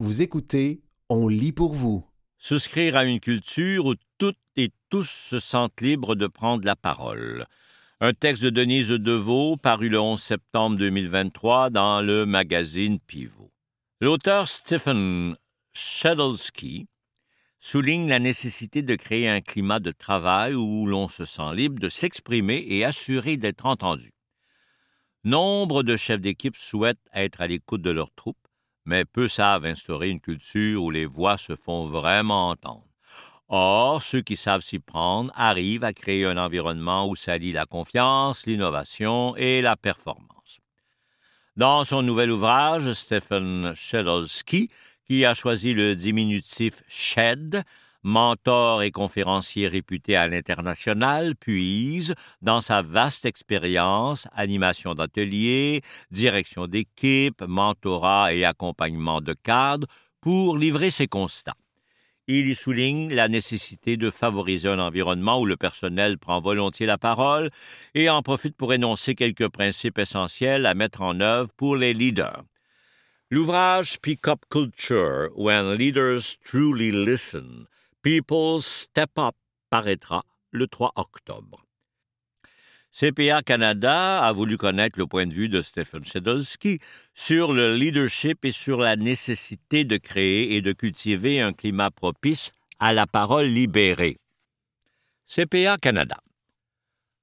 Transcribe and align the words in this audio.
Vous 0.00 0.22
écoutez 0.22 0.80
On 1.08 1.26
lit 1.26 1.50
pour 1.50 1.72
vous. 1.72 2.06
Souscrire 2.38 2.94
à 2.94 3.04
une 3.04 3.18
culture 3.18 3.86
où 3.86 3.94
toutes 4.16 4.38
et 4.54 4.70
tous 4.90 5.10
se 5.10 5.40
sentent 5.40 5.80
libres 5.80 6.14
de 6.14 6.28
prendre 6.28 6.64
la 6.64 6.76
parole. 6.76 7.46
Un 8.00 8.12
texte 8.12 8.44
de 8.44 8.50
Denise 8.50 8.90
Deveau 8.90 9.56
paru 9.56 9.88
le 9.88 9.98
11 9.98 10.22
septembre 10.22 10.76
2023 10.76 11.70
dans 11.70 12.00
le 12.00 12.26
magazine 12.26 13.00
Pivot. 13.00 13.50
L'auteur 14.00 14.46
Stephen 14.46 15.36
Shadowski 15.72 16.86
souligne 17.58 18.08
la 18.08 18.20
nécessité 18.20 18.82
de 18.82 18.94
créer 18.94 19.28
un 19.28 19.40
climat 19.40 19.80
de 19.80 19.90
travail 19.90 20.54
où 20.54 20.86
l'on 20.86 21.08
se 21.08 21.24
sent 21.24 21.56
libre 21.56 21.80
de 21.80 21.88
s'exprimer 21.88 22.64
et 22.68 22.84
assuré 22.84 23.36
d'être 23.36 23.66
entendu. 23.66 24.12
Nombre 25.24 25.82
de 25.82 25.96
chefs 25.96 26.20
d'équipe 26.20 26.56
souhaitent 26.56 27.04
être 27.12 27.40
à 27.40 27.48
l'écoute 27.48 27.82
de 27.82 27.90
leurs 27.90 28.14
troupes, 28.14 28.47
mais 28.88 29.04
peu 29.04 29.28
savent 29.28 29.66
instaurer 29.66 30.08
une 30.08 30.18
culture 30.18 30.82
où 30.82 30.90
les 30.90 31.04
voix 31.04 31.36
se 31.36 31.54
font 31.54 31.86
vraiment 31.88 32.48
entendre. 32.48 32.86
Or, 33.50 34.02
ceux 34.02 34.22
qui 34.22 34.34
savent 34.34 34.62
s'y 34.62 34.78
prendre 34.78 35.30
arrivent 35.36 35.84
à 35.84 35.92
créer 35.92 36.24
un 36.24 36.38
environnement 36.38 37.06
où 37.06 37.14
s'allie 37.14 37.52
la 37.52 37.66
confiance, 37.66 38.46
l'innovation 38.46 39.36
et 39.36 39.60
la 39.60 39.76
performance. 39.76 40.60
Dans 41.54 41.84
son 41.84 42.00
nouvel 42.00 42.30
ouvrage, 42.30 42.94
Stephen 42.94 43.74
Shedolsky, 43.74 44.70
qui 45.04 45.26
a 45.26 45.34
choisi 45.34 45.74
le 45.74 45.94
diminutif 45.94 46.82
SHED, 46.88 47.64
mentor 48.08 48.82
et 48.82 48.90
conférencier 48.90 49.68
réputé 49.68 50.16
à 50.16 50.26
l'international, 50.26 51.36
puise, 51.36 52.14
dans 52.40 52.62
sa 52.62 52.80
vaste 52.80 53.26
expérience, 53.26 54.26
animation 54.32 54.94
d'ateliers, 54.94 55.82
direction 56.10 56.66
d'équipe, 56.66 57.42
mentorat 57.46 58.32
et 58.32 58.46
accompagnement 58.46 59.20
de 59.20 59.34
cadres, 59.34 59.86
pour 60.22 60.56
livrer 60.56 60.90
ses 60.90 61.06
constats. 61.06 61.54
Il 62.26 62.48
y 62.48 62.54
souligne 62.54 63.14
la 63.14 63.28
nécessité 63.28 63.96
de 63.96 64.10
favoriser 64.10 64.68
un 64.68 64.78
environnement 64.78 65.40
où 65.40 65.46
le 65.46 65.56
personnel 65.56 66.18
prend 66.18 66.40
volontiers 66.40 66.86
la 66.86 66.98
parole 66.98 67.50
et 67.94 68.10
en 68.10 68.22
profite 68.22 68.56
pour 68.56 68.72
énoncer 68.72 69.14
quelques 69.14 69.48
principes 69.48 69.98
essentiels 69.98 70.66
à 70.66 70.74
mettre 70.74 71.02
en 71.02 71.20
œuvre 71.20 71.50
pour 71.56 71.76
les 71.76 71.94
leaders. 71.94 72.42
L'ouvrage 73.30 73.92
Speak 73.92 74.26
Up 74.28 74.40
Culture, 74.50 75.28
When 75.36 75.74
Leaders 75.74 76.38
Truly 76.44 76.90
Listen, 76.90 77.66
People's 78.02 78.64
Step 78.64 79.10
Up 79.18 79.34
paraîtra 79.70 80.24
le 80.52 80.68
3 80.68 80.92
octobre. 80.94 81.64
CPA 82.92 83.42
Canada 83.42 84.20
a 84.20 84.32
voulu 84.32 84.56
connaître 84.56 84.98
le 84.98 85.06
point 85.06 85.26
de 85.26 85.34
vue 85.34 85.48
de 85.48 85.62
Stephen 85.62 86.04
Shedolsky 86.04 86.78
sur 87.14 87.52
le 87.52 87.74
leadership 87.74 88.44
et 88.44 88.52
sur 88.52 88.78
la 88.78 88.96
nécessité 88.96 89.84
de 89.84 89.96
créer 89.96 90.54
et 90.54 90.60
de 90.60 90.72
cultiver 90.72 91.40
un 91.40 91.52
climat 91.52 91.90
propice 91.90 92.52
à 92.78 92.92
la 92.92 93.06
parole 93.06 93.46
libérée. 93.46 94.16
CPA 95.26 95.76
Canada. 95.76 96.18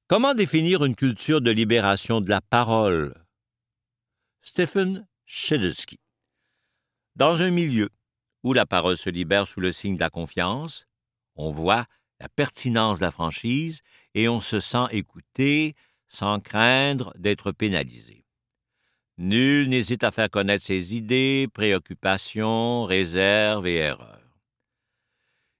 Comment 0.08 0.34
définir 0.34 0.84
une 0.84 0.96
culture 0.96 1.42
de 1.42 1.52
libération 1.52 2.20
de 2.20 2.30
la 2.30 2.42
parole? 2.42 3.14
Stephen 4.42 5.08
Shedolsky. 5.26 6.00
Dans 7.16 7.42
un 7.42 7.50
milieu 7.50 7.90
où 8.46 8.54
la 8.54 8.68
parole 8.68 8.96
se 8.96 9.10
libère 9.10 9.48
sous 9.48 9.60
le 9.60 9.72
signe 9.72 9.96
de 9.96 10.00
la 10.00 10.12
confiance, 10.12 10.86
on 11.36 11.50
voit 11.50 11.88
la 12.20 12.30
pertinence 12.30 13.00
de 13.00 13.04
la 13.04 13.10
franchise 13.10 13.82
et 14.14 14.30
on 14.30 14.40
se 14.40 14.60
sent 14.60 14.86
écouté 14.92 15.74
sans 16.08 16.40
craindre 16.40 17.12
d'être 17.18 17.52
pénalisé. 17.52 18.24
Nul 19.18 19.68
n'hésite 19.68 20.04
à 20.04 20.12
faire 20.12 20.30
connaître 20.30 20.64
ses 20.64 20.96
idées, 20.96 21.48
préoccupations, 21.52 22.84
réserves 22.84 23.66
et 23.66 23.78
erreurs. 23.78 24.38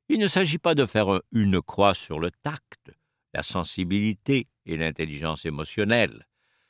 Il 0.08 0.20
ne 0.20 0.28
s'agit 0.28 0.60
pas 0.60 0.76
de 0.76 0.86
faire 0.86 1.22
une 1.32 1.64
croix 1.64 1.96
sur 1.96 2.20
le 2.20 2.30
tact, 2.30 2.92
la 3.34 3.42
sensibilité 3.42 4.48
et 4.68 4.78
l'intelligence 4.78 5.46
émotionnelle. 5.46 6.28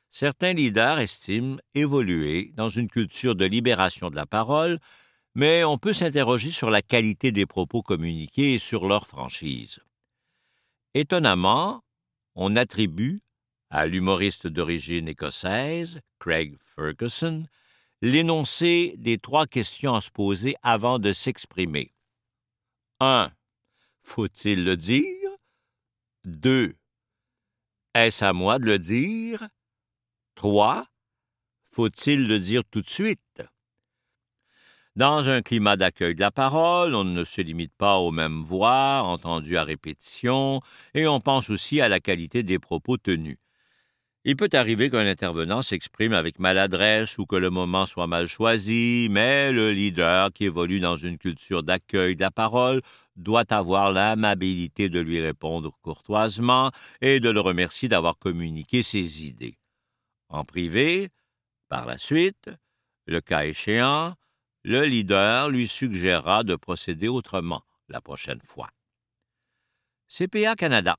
Certains 0.10 0.54
leaders 0.54 1.00
estiment 1.00 1.58
évoluer 1.74 2.54
dans 2.54 2.70
une 2.70 2.88
culture 2.88 3.36
de 3.36 3.44
libération 3.44 4.10
de 4.10 4.16
la 4.16 4.26
parole, 4.26 4.80
mais 5.36 5.66
on 5.66 5.78
peut 5.78 5.94
s'interroger 5.94 6.50
sur 6.50 6.70
la 6.70 6.82
qualité 6.82 7.32
des 7.32 7.46
propos 7.46 7.82
communiqués 7.82 8.54
et 8.54 8.60
sur 8.60 8.88
leur 8.88 9.06
franchise. 9.06 9.80
Étonnamment, 10.94 11.84
on 12.36 12.56
attribue 12.56 13.22
à 13.70 13.86
l'humoriste 13.86 14.48
d'origine 14.48 15.10
écossaise, 15.10 16.00
Craig 16.20 16.56
Ferguson, 16.60 17.46
l'énoncé 18.02 18.96
des 18.98 19.18
trois 19.18 19.46
questions 19.46 19.94
à 19.96 20.02
se 20.02 20.10
poser 20.10 20.56
avant 20.64 21.00
de 21.00 21.12
s'exprimer. 21.12 21.94
1. 23.02 23.32
Faut-il 24.04 24.64
le 24.64 24.78
dire? 24.78 25.30
2. 26.24 26.76
Est-ce 27.94 28.24
à 28.24 28.32
moi 28.32 28.58
de 28.60 28.66
le 28.66 28.80
dire? 28.80 29.50
3. 30.36 30.88
Faut-il 31.70 32.26
le 32.28 32.40
dire 32.40 32.64
tout 32.72 32.82
de 32.82 32.88
suite? 32.88 33.20
Dans 34.96 35.30
un 35.30 35.42
climat 35.42 35.76
d'accueil 35.76 36.16
de 36.16 36.22
la 36.22 36.32
parole, 36.32 36.96
on 36.96 37.04
ne 37.04 37.26
se 37.26 37.42
limite 37.42 37.74
pas 37.78 37.98
aux 37.98 38.12
mêmes 38.12 38.44
voix 38.44 39.02
entendues 39.04 39.58
à 39.58 39.66
répétition, 39.66 40.62
et 40.94 41.06
on 41.06 41.20
pense 41.20 41.50
aussi 41.50 41.82
à 41.82 41.90
la 41.90 42.00
qualité 42.00 42.44
des 42.44 42.60
propos 42.60 42.96
tenus. 42.96 43.38
Il 44.24 44.38
peut 44.38 44.50
arriver 44.54 44.90
qu'un 44.90 45.06
intervenant 45.06 45.62
s'exprime 45.62 46.14
avec 46.14 46.40
maladresse 46.40 47.18
ou 47.18 47.26
que 47.26 47.36
le 47.36 47.50
moment 47.50 47.86
soit 47.86 48.08
mal 48.08 48.28
choisi, 48.28 49.10
mais 49.12 49.52
le 49.52 49.74
leader 49.74 50.32
qui 50.32 50.46
évolue 50.46 50.80
dans 50.80 50.96
une 50.96 51.18
culture 51.18 51.62
d'accueil 51.62 52.16
de 52.16 52.22
la 52.22 52.32
parole 52.32 52.82
doit 53.18 53.52
avoir 53.54 53.92
l'amabilité 53.92 54.88
de 54.88 55.02
lui 55.02 55.20
répondre 55.20 55.78
courtoisement 55.82 56.72
et 57.02 57.20
de 57.20 57.30
le 57.30 57.42
remercier 57.42 57.90
d'avoir 57.90 58.18
communiqué 58.18 58.82
ses 58.82 59.26
idées. 59.26 59.58
En 60.30 60.46
privé, 60.46 61.10
par 61.68 61.86
la 61.86 61.98
suite, 61.98 62.50
le 63.08 63.20
cas 63.20 63.44
échéant, 63.44 64.16
le 64.66 64.84
leader 64.84 65.50
lui 65.50 65.68
suggérera 65.68 66.44
de 66.44 66.56
procéder 66.56 67.08
autrement 67.08 67.62
la 67.88 68.02
prochaine 68.02 68.42
fois. 68.42 68.68
CPA 70.08 70.56
Canada. 70.56 70.98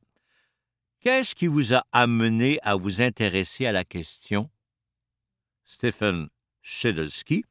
Qu'est-ce 1.00 1.34
qui 1.34 1.48
vous 1.48 1.74
a 1.74 1.82
amené 1.90 2.60
à 2.62 2.76
vous 2.76 3.02
intéresser 3.02 3.66
à 3.66 3.72
la 3.72 3.84
question? 3.84 4.48
Stephen 5.64 6.28
Shedelsky. 6.62 7.44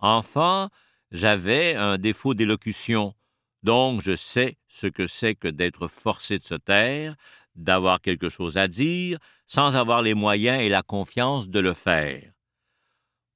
Enfant, 0.00 0.68
j'avais 1.12 1.76
un 1.76 1.96
défaut 1.96 2.34
d'élocution, 2.34 3.14
donc 3.62 4.02
je 4.02 4.14
sais 4.14 4.58
ce 4.68 4.86
que 4.86 5.06
c'est 5.06 5.34
que 5.34 5.48
d'être 5.48 5.88
forcé 5.88 6.38
de 6.38 6.44
se 6.44 6.56
taire, 6.56 7.16
d'avoir 7.54 8.02
quelque 8.02 8.28
chose 8.28 8.58
à 8.58 8.68
dire, 8.68 9.18
sans 9.46 9.76
avoir 9.76 10.02
les 10.02 10.14
moyens 10.14 10.60
et 10.60 10.68
la 10.68 10.82
confiance 10.82 11.48
de 11.48 11.58
le 11.58 11.72
faire. 11.72 12.32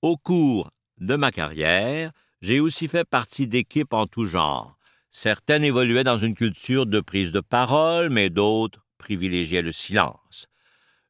Au 0.03 0.19
cours 0.19 0.71
de 0.99 1.17
ma 1.17 1.31
carrière, 1.33 2.11
j'ai 2.41 2.61
aussi 2.61 2.89
fait 2.89 3.09
partie 3.09 3.47
d'équipes 3.47 3.93
en 3.93 4.07
tout 4.07 4.27
genre. 4.27 4.79
Certaines 5.11 5.65
évoluaient 5.65 6.05
dans 6.05 6.19
une 6.19 6.35
culture 6.35 6.87
de 6.87 7.01
prise 7.01 7.33
de 7.33 7.41
parole, 7.41 8.11
mais 8.11 8.31
d'autres 8.31 8.85
privilégiaient 8.99 9.63
le 9.63 9.73
silence. 9.73 10.49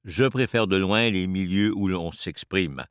Je 0.05 0.25
préfère 0.25 0.67
de 0.67 0.77
loin 0.77 1.11
les 1.11 1.27
milieux 1.27 1.73
où 1.75 1.89
l'on 1.89 2.13
s'exprime. 2.13 2.85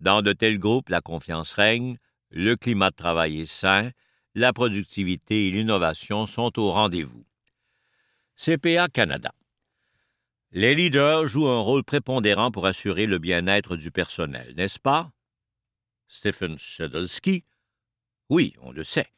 Dans 0.00 0.22
de 0.22 0.32
tels 0.32 0.58
groupes, 0.58 0.88
la 0.88 1.00
confiance 1.00 1.52
règne, 1.52 1.98
le 2.30 2.56
climat 2.56 2.90
de 2.90 2.96
travail 2.96 3.40
est 3.40 3.46
sain, 3.46 3.90
la 4.34 4.52
productivité 4.52 5.48
et 5.48 5.50
l'innovation 5.50 6.26
sont 6.26 6.58
au 6.58 6.70
rendez-vous. 6.70 7.26
CPA 8.36 8.88
Canada. 8.88 9.32
Les 10.52 10.74
leaders 10.74 11.26
jouent 11.26 11.48
un 11.48 11.60
rôle 11.60 11.84
prépondérant 11.84 12.50
pour 12.50 12.66
assurer 12.66 13.06
le 13.06 13.18
bien-être 13.18 13.76
du 13.76 13.90
personnel, 13.90 14.54
n'est-ce 14.56 14.78
pas? 14.78 15.10
Stephen 16.08 16.58
Shedolsky. 16.58 17.44
Oui, 18.28 18.54
on 18.62 18.72
le 18.72 18.84
sait. 18.84 19.08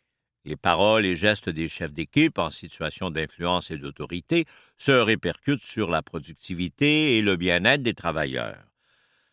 Les 0.44 0.56
paroles 0.56 1.04
et 1.04 1.16
gestes 1.16 1.48
des 1.48 1.68
chefs 1.68 1.92
d'équipe 1.92 2.38
en 2.38 2.50
situation 2.50 3.10
d'influence 3.10 3.70
et 3.70 3.78
d'autorité 3.78 4.46
se 4.76 4.92
répercutent 4.92 5.62
sur 5.62 5.90
la 5.90 6.02
productivité 6.02 7.18
et 7.18 7.22
le 7.22 7.36
bien-être 7.36 7.82
des 7.82 7.94
travailleurs. 7.94 8.64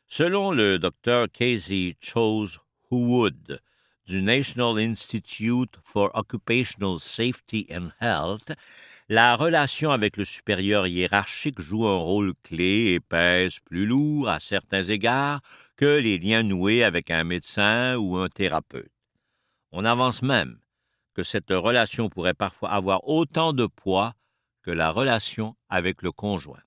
Selon 0.08 0.52
le 0.52 0.78
docteur 0.78 1.28
Casey 1.32 1.96
Chose 2.02 2.60
Wood 2.92 3.62
du 4.06 4.22
National 4.22 4.78
Institute 4.78 5.78
for 5.84 6.12
Occupational 6.14 7.00
Safety 7.00 7.68
and 7.72 7.90
Health, 8.02 8.52
la 9.08 9.36
relation 9.36 9.92
avec 9.92 10.18
le 10.18 10.26
supérieur 10.26 10.88
hiérarchique 10.88 11.62
joue 11.62 11.88
un 11.88 11.98
rôle 11.98 12.34
clé 12.44 12.94
et 12.94 13.00
pèse 13.00 13.60
plus 13.60 13.86
lourd 13.86 14.30
à 14.30 14.40
certains 14.40 14.84
égards 14.84 15.42
que 15.76 16.00
les 16.00 16.18
liens 16.18 16.44
noués 16.44 16.84
avec 16.84 17.12
un 17.12 17.24
médecin 17.24 17.96
ou 17.98 18.18
un 18.18 18.30
thérapeute. 18.30 18.92
On 19.72 19.86
avance 19.86 20.22
même 20.22 20.60
que 21.14 21.24
cette 21.24 21.52
relation 21.52 22.10
pourrait 22.10 22.34
parfois 22.34 22.72
avoir 22.72 23.08
autant 23.08 23.54
de 23.54 23.66
poids 23.66 24.14
que 24.62 24.72
la 24.72 24.90
relation 24.90 25.56
avec 25.70 26.02
le 26.02 26.12
conjoint. 26.12 26.64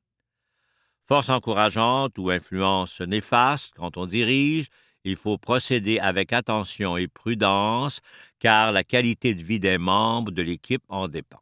Force 1.07 1.31
encourageante 1.31 2.19
ou 2.19 2.31
influence 2.31 3.01
néfaste 3.01 3.73
quand 3.77 3.97
on 3.97 4.07
dirige, 4.07 4.69
il 5.05 5.17
faut 5.17 5.39
procéder 5.39 5.99
avec 5.99 6.33
attention 6.33 6.97
et 6.97 7.09
prudence, 7.09 8.01
car 8.41 8.73
la 8.73 8.85
qualité 8.85 9.35
de 9.35 9.43
vie 9.43 9.61
des 9.61 9.79
membres 9.79 10.33
de 10.33 10.43
l'équipe 10.43 10.85
en 10.89 11.09
dépend. 11.09 11.41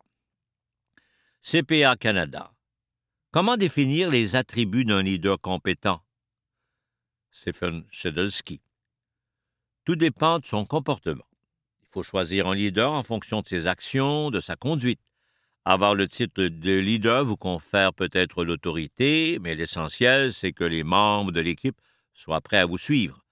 CPA 1.42 1.96
Canada. 1.96 2.52
Comment 3.32 3.56
définir 3.56 4.10
les 4.10 4.36
attributs 4.36 4.84
d'un 4.84 5.02
leader 5.02 5.40
compétent? 5.40 6.00
Stephen 7.36 7.84
Shedelsky. 7.90 8.62
Tout 9.84 9.94
dépend 9.94 10.38
de 10.38 10.46
son 10.46 10.64
comportement. 10.64 11.26
Il 11.82 11.88
faut 11.90 12.02
choisir 12.02 12.48
un 12.48 12.54
leader 12.54 12.94
en 12.94 13.02
fonction 13.02 13.42
de 13.42 13.46
ses 13.46 13.66
actions, 13.66 14.30
de 14.30 14.40
sa 14.40 14.56
conduite. 14.56 15.02
Avoir 15.66 15.94
le 15.94 16.08
titre 16.08 16.44
de 16.44 16.78
leader 16.78 17.26
vous 17.26 17.36
confère 17.36 17.92
peut-être 17.92 18.42
l'autorité, 18.42 19.38
mais 19.42 19.54
l'essentiel, 19.54 20.32
c'est 20.32 20.52
que 20.52 20.64
les 20.64 20.82
membres 20.82 21.30
de 21.30 21.42
l'équipe 21.42 21.78
soient 22.14 22.40
prêts 22.40 22.58
à 22.58 22.64
vous 22.64 22.78
suivre. 22.78 23.22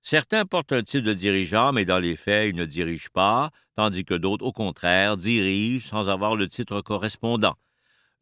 Certains 0.00 0.46
portent 0.46 0.72
un 0.72 0.82
titre 0.82 1.04
de 1.06 1.12
dirigeant, 1.12 1.72
mais 1.72 1.84
dans 1.84 1.98
les 1.98 2.16
faits, 2.16 2.48
ils 2.48 2.56
ne 2.56 2.64
dirigent 2.64 3.10
pas, 3.12 3.50
tandis 3.76 4.06
que 4.06 4.14
d'autres, 4.14 4.46
au 4.46 4.52
contraire, 4.52 5.18
dirigent 5.18 5.86
sans 5.86 6.08
avoir 6.08 6.34
le 6.34 6.48
titre 6.48 6.80
correspondant. 6.80 7.56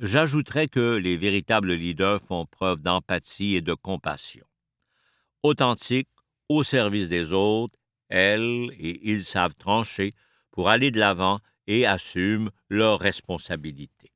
J'ajouterais 0.01 0.67
que 0.67 0.97
les 0.97 1.17
véritables 1.17 1.75
leaders 1.75 2.21
font 2.21 2.45
preuve 2.45 2.83
d'empathie 2.83 3.55
et 3.55 3.61
de 3.61 3.75
compassion. 3.75 4.45
Authentiques, 5.43 6.09
au 6.49 6.63
service 6.63 7.09
des 7.09 7.33
autres, 7.33 7.79
elles 8.09 8.71
et 8.79 9.11
ils 9.11 9.25
savent 9.25 9.55
trancher 9.55 10.15
pour 10.51 10.69
aller 10.69 10.91
de 10.91 10.99
l'avant 10.99 11.41
et 11.67 11.87
assument 11.87 12.51
leurs 12.69 12.99
responsabilités. 12.99 14.13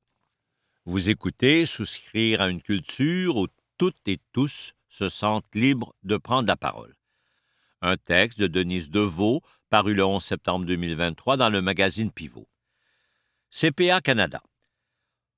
Vous 0.85 1.09
écoutez 1.09 1.67
souscrire 1.67 2.41
à 2.41 2.49
une 2.49 2.63
culture 2.63 3.37
où 3.37 3.47
toutes 3.79 4.07
et 4.07 4.21
tous 4.33 4.75
se 4.89 5.09
sentent 5.09 5.55
libres 5.55 5.95
de 6.03 6.17
prendre 6.17 6.47
la 6.49 6.57
parole 6.57 6.97
un 7.83 7.97
texte 7.97 8.41
de 8.41 8.47
Denise 8.47 8.91
Deveau 8.91 9.43
paru 9.71 9.95
le 9.95 10.05
11 10.05 10.23
septembre 10.23 10.65
2023 10.67 11.37
dans 11.37 11.51
le 11.51 11.63
magazine 11.63 12.11
Pivot. 12.11 12.49
CPA 13.51 14.01
Canada. 14.01 14.43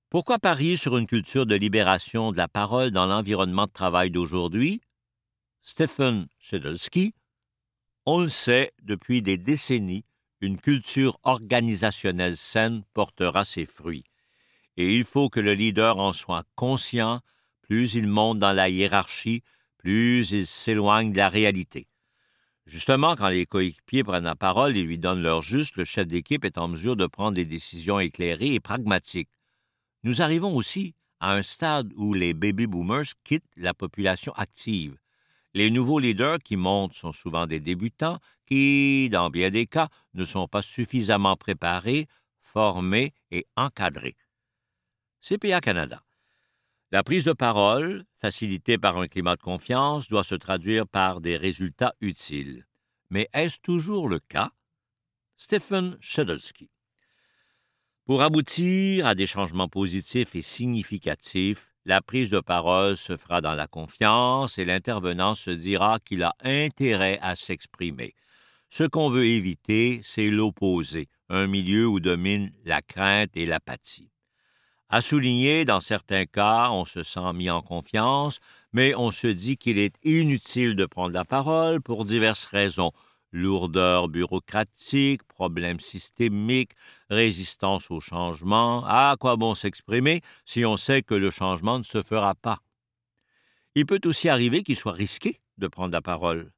Pourquoi 0.09 0.39
parier 0.39 0.77
sur 0.77 0.97
une 0.97 1.07
culture 1.07 1.45
de 1.45 1.55
libération 1.55 2.33
de 2.33 2.39
la 2.39 2.49
parole 2.49 2.91
dans 2.91 3.07
l'environnement 3.07 3.67
de 3.67 3.73
travail 3.73 4.11
d'aujourd'hui? 4.11 4.81
Stephen 5.71 6.29
Shedelsky. 6.39 7.13
On 8.07 8.23
le 8.23 8.31
sait, 8.31 8.73
depuis 8.83 9.21
des 9.21 9.37
décennies, 9.37 10.07
une 10.41 10.59
culture 10.59 11.19
organisationnelle 11.25 12.39
saine 12.39 12.85
portera 12.95 13.45
ses 13.45 13.67
fruits. 13.67 14.05
Et 14.79 14.97
il 14.97 15.05
faut 15.05 15.29
que 15.29 15.41
le 15.41 15.53
leader 15.53 15.99
en 15.99 16.15
soit 16.15 16.45
conscient, 16.55 17.21
plus 17.61 17.93
il 17.93 18.07
monte 18.07 18.39
dans 18.39 18.55
la 18.55 18.71
hiérarchie, 18.71 19.43
plus 19.77 20.31
il 20.31 20.47
s'éloigne 20.47 21.13
de 21.13 21.19
la 21.19 21.29
réalité. 21.29 21.87
Justement, 22.65 23.15
quand 23.15 23.29
les 23.29 23.45
coéquipiers 23.45 24.05
prennent 24.05 24.25
la 24.25 24.37
parole 24.37 24.75
et 24.75 24.83
lui 24.83 24.99
donnent 24.99 25.23
leur 25.23 25.43
juste, 25.43 25.77
le 25.77 25.85
chef 25.85 26.07
d'équipe 26.07 26.47
est 26.47 26.57
en 26.57 26.69
mesure 26.69 26.97
de 26.97 27.07
prendre 27.07 27.35
des 27.35 27.45
décisions 27.45 28.01
éclairées 28.01 28.55
et 28.55 28.61
pragmatiques. 28.61 29.29
Nous 30.03 30.23
arrivons 30.23 30.57
aussi 30.57 30.95
à 31.21 31.35
un 31.35 31.43
stade 31.43 31.93
où 31.95 32.15
les 32.15 32.33
baby 32.33 32.67
boomers 32.67 33.13
quittent 33.23 33.53
la 33.59 33.75
population 33.75 34.33
active. 34.33 34.97
Les 35.59 35.71
nouveaux 35.71 35.99
leaders 35.99 36.39
qui 36.39 36.57
montent 36.57 36.95
sont 36.95 37.11
souvent 37.11 37.49
des 37.49 37.59
débutants 37.59 38.21
qui, 38.47 39.09
dans 39.11 39.29
bien 39.29 39.51
des 39.51 39.67
cas, 39.67 39.89
ne 40.15 40.25
sont 40.25 40.47
pas 40.47 40.63
suffisamment 40.63 41.35
préparés, 41.35 42.07
formés 42.41 43.13
et 43.33 43.45
encadrés. 43.57 44.15
CPA 45.21 45.61
Canada. 45.61 46.05
La 46.93 47.03
prise 47.03 47.25
de 47.25 47.33
parole, 47.33 48.05
facilitée 48.21 48.79
par 48.79 48.99
un 48.99 49.09
climat 49.09 49.35
de 49.35 49.43
confiance, 49.43 50.07
doit 50.07 50.23
se 50.23 50.37
traduire 50.37 50.87
par 50.87 51.21
des 51.21 51.37
résultats 51.37 51.97
utiles. 52.01 52.69
Mais 53.11 53.29
est-ce 53.33 53.59
toujours 53.61 54.09
le 54.09 54.21
cas? 54.21 54.53
Stephen 55.37 55.99
Shedelsky. 56.01 56.71
Pour 58.05 58.23
aboutir 58.23 59.09
à 59.09 59.17
des 59.17 59.27
changements 59.27 59.69
positifs 59.69 60.37
et 60.37 60.43
significatifs, 60.43 61.75
la 61.89 62.03
prise 62.03 62.29
de 62.29 62.41
parole 62.41 62.99
se 62.99 63.17
fera 63.17 63.41
dans 63.41 63.55
la 63.55 63.67
confiance 63.67 64.59
et 64.59 64.67
l'intervenant 64.67 65.33
se 65.33 65.51
dira 65.51 65.99
qu'il 66.01 66.23
a 66.23 66.35
intérêt 66.45 67.19
à 67.23 67.35
s'exprimer. 67.35 68.15
Ce 68.69 68.85
qu'on 68.85 69.09
veut 69.09 69.25
éviter, 69.25 70.03
c'est 70.05 70.29
l'opposé, 70.29 71.09
un 71.31 71.47
milieu 71.47 71.87
où 71.87 71.99
domine 71.99 72.53
la 72.67 72.83
crainte 72.83 73.31
et 73.35 73.47
l'apathie. 73.47 74.11
À 74.91 75.01
souligner, 75.01 75.65
dans 75.65 75.81
certains 75.81 76.27
cas, 76.27 76.69
on 76.71 76.85
se 76.85 77.03
sent 77.03 77.33
mis 77.33 77.49
en 77.49 77.63
confiance, 77.63 78.39
mais 78.75 78.95
on 78.95 79.11
se 79.11 79.27
dit 79.27 79.57
qu'il 79.57 79.79
est 79.79 79.97
inutile 80.05 80.77
de 80.77 80.85
prendre 80.85 81.15
la 81.15 81.25
parole 81.25 81.81
pour 81.81 82.05
diverses 82.05 82.45
raisons 82.45 82.93
lourdeur 83.33 84.09
bureaucratique, 84.09 85.23
problèmes 85.25 85.81
systémiques, 85.81 86.73
résistance 87.11 87.91
au 87.91 88.01
changement. 88.01 88.85
À 88.87 89.17
quoi 89.19 89.37
bon 89.37 89.55
s'exprimer 89.55 90.23
si 90.45 90.65
on 90.65 90.77
sait 90.77 91.03
que 91.03 91.15
le 91.15 91.31
changement 91.31 91.79
ne 91.79 91.85
se 91.85 92.03
fera 92.03 92.35
pas? 92.35 92.61
Il 93.75 93.87
peut 93.87 94.01
aussi 94.05 94.29
arriver 94.29 94.63
qu'il 94.63 94.77
soit 94.77 94.93
risqué 94.93 95.41
de 95.59 95.69
prendre 95.69 95.93
la 95.93 96.03
parole, 96.03 96.53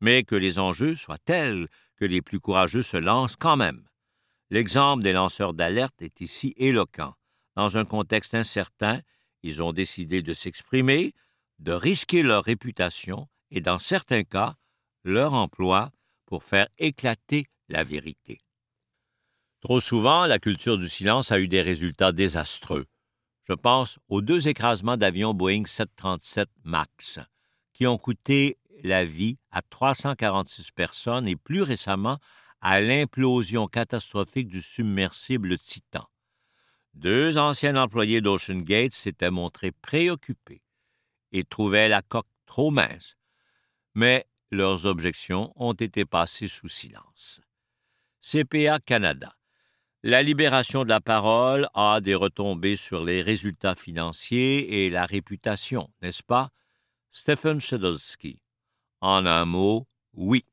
mais 0.00 0.24
que 0.24 0.34
les 0.34 0.58
enjeux 0.58 0.96
soient 0.96 1.18
tels 1.18 1.68
que 1.96 2.04
les 2.04 2.22
plus 2.22 2.40
courageux 2.40 2.82
se 2.82 2.96
lancent 2.96 3.36
quand 3.36 3.56
même. 3.56 3.88
L'exemple 4.50 5.02
des 5.02 5.12
lanceurs 5.12 5.52
d'alerte 5.52 6.00
est 6.00 6.20
ici 6.20 6.54
éloquent. 6.56 7.14
Dans 7.54 7.76
un 7.76 7.84
contexte 7.84 8.34
incertain, 8.34 9.00
ils 9.42 9.62
ont 9.62 9.72
décidé 9.72 10.22
de 10.22 10.32
s'exprimer, 10.32 11.12
de 11.58 11.72
risquer 11.72 12.22
leur 12.22 12.44
réputation 12.44 13.28
et, 13.50 13.60
dans 13.60 13.78
certains 13.78 14.24
cas, 14.24 14.54
leur 15.04 15.34
emploi 15.34 15.90
pour 16.28 16.44
faire 16.44 16.68
éclater 16.76 17.46
la 17.70 17.84
vérité. 17.84 18.38
Trop 19.62 19.80
souvent, 19.80 20.26
la 20.26 20.38
culture 20.38 20.76
du 20.76 20.86
silence 20.86 21.32
a 21.32 21.40
eu 21.40 21.48
des 21.48 21.62
résultats 21.62 22.12
désastreux. 22.12 22.84
Je 23.44 23.54
pense 23.54 23.98
aux 24.10 24.20
deux 24.20 24.46
écrasements 24.46 24.98
d'avions 24.98 25.32
Boeing 25.32 25.64
737 25.64 26.50
MAX, 26.64 27.18
qui 27.72 27.86
ont 27.86 27.96
coûté 27.96 28.58
la 28.84 29.06
vie 29.06 29.38
à 29.50 29.62
346 29.62 30.70
personnes 30.72 31.26
et 31.26 31.34
plus 31.34 31.62
récemment 31.62 32.18
à 32.60 32.82
l'implosion 32.82 33.66
catastrophique 33.66 34.48
du 34.48 34.60
submersible 34.60 35.56
Titan. 35.56 36.06
Deux 36.92 37.38
anciens 37.38 37.76
employés 37.76 38.20
d'Ocean 38.20 38.58
Gate 38.58 38.92
s'étaient 38.92 39.30
montrés 39.30 39.72
préoccupés 39.72 40.60
et 41.32 41.44
trouvaient 41.44 41.88
la 41.88 42.02
coque 42.02 42.28
trop 42.44 42.70
mince, 42.70 43.16
mais 43.94 44.26
leurs 44.50 44.86
objections 44.86 45.52
ont 45.56 45.72
été 45.72 46.04
passées 46.04 46.48
sous 46.48 46.68
silence. 46.68 47.40
CPA 48.20 48.80
Canada. 48.80 49.34
La 50.02 50.22
libération 50.22 50.84
de 50.84 50.88
la 50.88 51.00
parole 51.00 51.68
a 51.74 52.00
des 52.00 52.14
retombées 52.14 52.76
sur 52.76 53.04
les 53.04 53.20
résultats 53.20 53.74
financiers 53.74 54.84
et 54.84 54.90
la 54.90 55.06
réputation, 55.06 55.90
n'est-ce 56.02 56.22
pas? 56.22 56.50
Stephen 57.10 57.60
Shedolsky. 57.60 58.40
En 59.00 59.26
un 59.26 59.44
mot, 59.44 59.86
oui. 60.14 60.44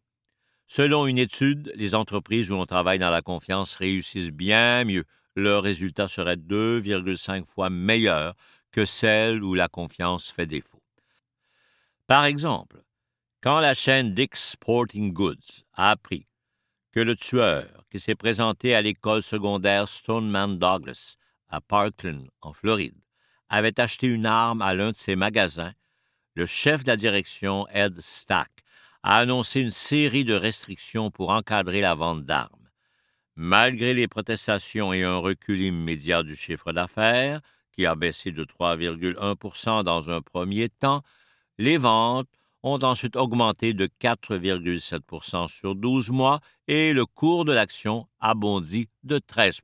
Selon 0.68 1.06
une 1.06 1.20
étude, 1.20 1.72
les 1.76 1.94
entreprises 1.94 2.50
où 2.50 2.56
l'on 2.56 2.66
travaille 2.66 3.00
dans 3.00 3.12
la 3.12 3.22
confiance 3.22 3.76
réussissent 3.76 4.32
bien 4.32 4.84
mieux 4.84 5.06
le 5.36 5.60
résultat 5.60 6.08
serait 6.08 6.38
2,5 6.38 7.46
fois 7.46 7.70
meilleur 7.70 8.36
que 8.72 8.86
celle 8.86 9.44
où 9.44 9.54
la 9.54 9.68
confiance 9.68 10.30
fait 10.30 10.46
défaut. 10.46 10.82
Par 12.08 12.26
exemple, 12.26 12.84
quand 13.46 13.60
la 13.60 13.76
chaîne 13.76 14.16
Dick's 14.16 14.54
Sporting 14.54 15.14
Goods 15.14 15.66
a 15.76 15.92
appris 15.92 16.26
que 16.92 17.00
le 17.00 17.16
tueur 17.16 17.86
qui 17.92 18.00
s'est 18.00 18.16
présenté 18.16 18.74
à 18.74 18.82
l'école 18.82 19.22
secondaire 19.22 19.88
Stoneman 19.88 20.58
Douglas 20.58 21.18
à 21.50 21.62
Parkland, 21.62 22.28
en 22.42 22.54
Floride, 22.54 22.98
avait 23.48 23.80
acheté 23.80 24.08
une 24.08 24.26
arme 24.26 24.64
à 24.64 24.74
l'un 24.74 24.94
de 24.94 24.96
ses 24.96 25.16
magasins, 25.16 25.74
le 26.34 26.48
chef 26.48 26.84
de 26.84 26.88
la 26.88 26.98
direction, 26.98 27.68
Ed 27.68 28.02
Stack, 28.02 28.50
a 29.04 29.18
annoncé 29.18 29.62
une 29.62 29.70
série 29.70 30.26
de 30.26 30.34
restrictions 30.34 31.12
pour 31.12 31.30
encadrer 31.30 31.82
la 31.82 31.94
vente 31.94 32.26
d'armes. 32.26 32.72
Malgré 33.36 33.94
les 33.94 34.08
protestations 34.08 34.92
et 34.92 35.04
un 35.04 35.18
recul 35.18 35.62
immédiat 35.62 36.24
du 36.24 36.36
chiffre 36.36 36.74
d'affaires, 36.74 37.42
qui 37.74 37.86
a 37.86 37.94
baissé 37.94 38.32
de 38.32 38.44
3,1% 38.44 39.84
dans 39.84 40.10
un 40.10 40.24
premier 40.24 40.68
temps, 40.70 41.04
les 41.60 41.78
ventes 41.78 42.28
ont 42.66 42.80
ensuite 42.84 43.16
augmenté 43.16 43.74
de 43.74 43.86
4,7 44.02 45.48
sur 45.48 45.76
12 45.76 46.10
mois 46.10 46.40
et 46.68 46.94
le 46.94 47.06
cours 47.06 47.46
de 47.46 47.54
l'action 47.54 48.08
a 48.20 48.34
bondi 48.34 48.90
de 49.04 49.20
13 49.20 49.62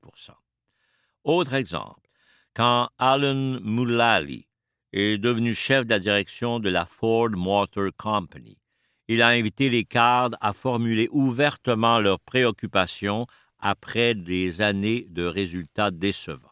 Autre 1.24 1.56
exemple, 1.56 2.08
quand 2.54 2.90
Alan 3.00 3.60
Mullally 3.64 4.48
est 4.94 5.18
devenu 5.18 5.56
chef 5.56 5.86
de 5.86 5.90
la 5.90 6.00
direction 6.00 6.60
de 6.60 6.70
la 6.70 6.86
Ford 6.86 7.32
Motor 7.32 7.90
Company, 7.98 8.60
il 9.08 9.24
a 9.24 9.30
invité 9.30 9.70
les 9.70 9.84
cadres 9.84 10.38
à 10.40 10.54
formuler 10.54 11.10
ouvertement 11.12 12.00
leurs 12.00 12.20
préoccupations 12.20 13.26
après 13.58 14.14
des 14.14 14.62
années 14.62 15.08
de 15.10 15.26
résultats 15.26 15.90
décevants. 15.90 16.48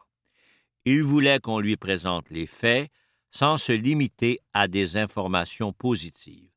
Il 0.84 1.04
voulait 1.04 1.40
qu'on 1.40 1.60
lui 1.60 1.78
présente 1.78 2.32
les 2.32 2.48
faits 2.48 2.90
sans 3.32 3.58
se 3.58 3.72
limiter 3.72 4.40
à 4.54 4.68
des 4.68 4.98
informations 4.98 5.74
positives. 5.74 6.50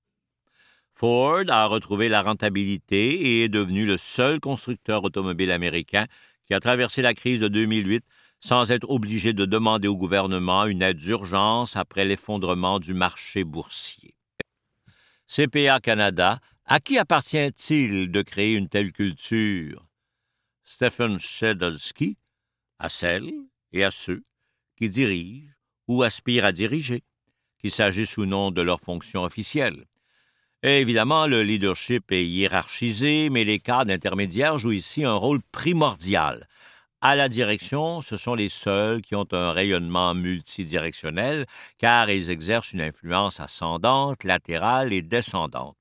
Ford 0.95 1.45
a 1.49 1.67
retrouvé 1.67 2.09
la 2.09 2.23
rentabilité 2.23 3.11
et 3.15 3.45
est 3.45 3.49
devenu 3.49 3.87
le 3.87 3.97
seul 3.97 4.41
constructeur 4.41 5.03
automobile 5.05 5.51
américain 5.51 6.07
qui 6.45 6.55
a 6.55 6.61
traversé 6.61 7.03
la 7.03 7.15
crise 7.15 7.41
de 7.41 7.49
2008 7.49 8.05
sans 8.41 8.71
être 8.73 8.91
obligé 8.91 9.33
de 9.33 9.45
demander 9.45 9.89
au 9.89 9.97
gouvernement 9.97 10.67
une 10.67 10.83
aide 10.83 10.97
d'urgence 10.97 11.77
après 11.77 12.05
l'effondrement 12.05 12.81
du 12.81 12.93
marché 12.93 13.45
boursier. 13.45 14.15
CPA 15.29 15.81
Canada, 15.81 16.41
à 16.67 16.81
qui 16.81 16.99
appartient-il 16.99 18.11
de 18.11 18.23
créer 18.23 18.55
une 18.55 18.69
telle 18.69 18.93
culture? 18.93 19.87
Stephen 20.65 21.19
Shedolsky, 21.19 22.19
à 22.79 22.89
celles 22.89 23.33
et 23.73 23.85
à 23.85 23.91
ceux 23.91 24.25
qui 24.77 24.91
dirigent 24.91 25.55
ou 25.93 26.03
aspirent 26.03 26.47
à 26.47 26.53
diriger, 26.53 27.03
qu'il 27.61 27.71
s'agisse 27.71 28.17
ou 28.17 28.25
non 28.25 28.51
de 28.51 28.63
leur 28.63 28.81
fonction 28.81 29.23
officielle. 29.23 29.85
évidemment, 30.63 31.27
le 31.27 31.43
leadership 31.43 32.11
est 32.13 32.25
hiérarchisé, 32.25 33.29
mais 33.31 33.45
les 33.45 33.59
cadres 33.59 33.93
intermédiaires 33.93 34.59
jouent 34.59 34.73
ici 34.73 35.05
un 35.05 35.15
rôle 35.15 35.43
primordial. 35.53 36.49
À 37.03 37.17
la 37.17 37.29
direction, 37.29 38.01
ce 38.01 38.17
sont 38.17 38.35
les 38.35 38.49
seuls 38.49 39.03
qui 39.03 39.17
ont 39.17 39.27
un 39.33 39.53
rayonnement 39.53 40.15
multidirectionnel, 40.15 41.47
car 41.79 42.09
ils 42.11 42.31
exercent 42.31 42.73
une 42.73 42.81
influence 42.81 43.41
ascendante, 43.41 44.25
latérale 44.25 44.93
et 44.93 45.03
descendante. 45.03 45.77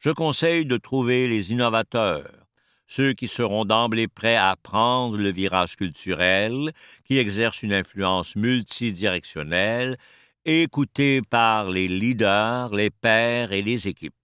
Je 0.00 0.10
conseille 0.10 0.66
de 0.66 0.76
trouver 0.76 1.28
les 1.28 1.52
innovateurs, 1.52 2.43
ceux 2.86 3.12
qui 3.12 3.28
seront 3.28 3.64
d'emblée 3.64 4.08
prêts 4.08 4.36
à 4.36 4.56
prendre 4.62 5.16
le 5.16 5.30
virage 5.30 5.76
culturel, 5.76 6.72
qui 7.04 7.18
exercent 7.18 7.62
une 7.62 7.72
influence 7.72 8.36
multidirectionnelle, 8.36 9.96
écoutés 10.44 11.22
par 11.22 11.70
les 11.70 11.88
leaders, 11.88 12.74
les 12.74 12.90
pairs 12.90 13.52
et 13.52 13.62
les 13.62 13.88
équipes. 13.88 14.14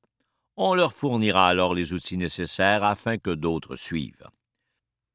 On 0.56 0.74
leur 0.74 0.92
fournira 0.92 1.48
alors 1.48 1.74
les 1.74 1.92
outils 1.92 2.18
nécessaires 2.18 2.84
afin 2.84 3.16
que 3.16 3.30
d'autres 3.30 3.76
suivent. 3.76 4.28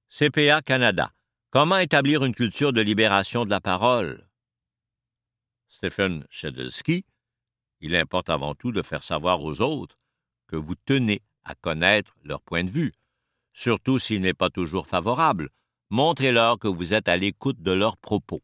CPA 0.10 0.62
Canada. 0.62 1.12
Comment 1.52 1.78
établir 1.78 2.26
une 2.26 2.34
culture 2.34 2.74
de 2.74 2.82
libération 2.82 3.46
de 3.46 3.50
la 3.50 3.62
parole? 3.62 4.28
Stephen 5.70 6.26
Shedelsky. 6.30 7.06
Il 7.82 7.96
importe 7.96 8.30
avant 8.30 8.56
tout 8.56 8.72
de 8.72 8.82
faire 8.82 9.04
savoir 9.04 9.44
aux 9.44 9.62
autres 9.62 10.00
que 10.48 10.56
vous 10.56 10.76
tenez 10.76 11.22
à 11.44 11.54
connaître 11.54 12.16
leur 12.24 12.42
point 12.42 12.64
de 12.64 12.70
vue, 12.70 12.94
surtout 13.56 13.98
s'il 13.98 14.22
n'est 14.22 14.34
pas 14.34 14.50
toujours 14.50 14.86
favorable. 14.86 15.50
Montrez-leur 15.90 16.60
que 16.60 16.68
vous 16.68 16.94
êtes 16.94 17.08
à 17.08 17.18
l'écoute 17.18 17.62
de 17.62 17.72
leurs 17.72 17.98
propos. 17.98 18.44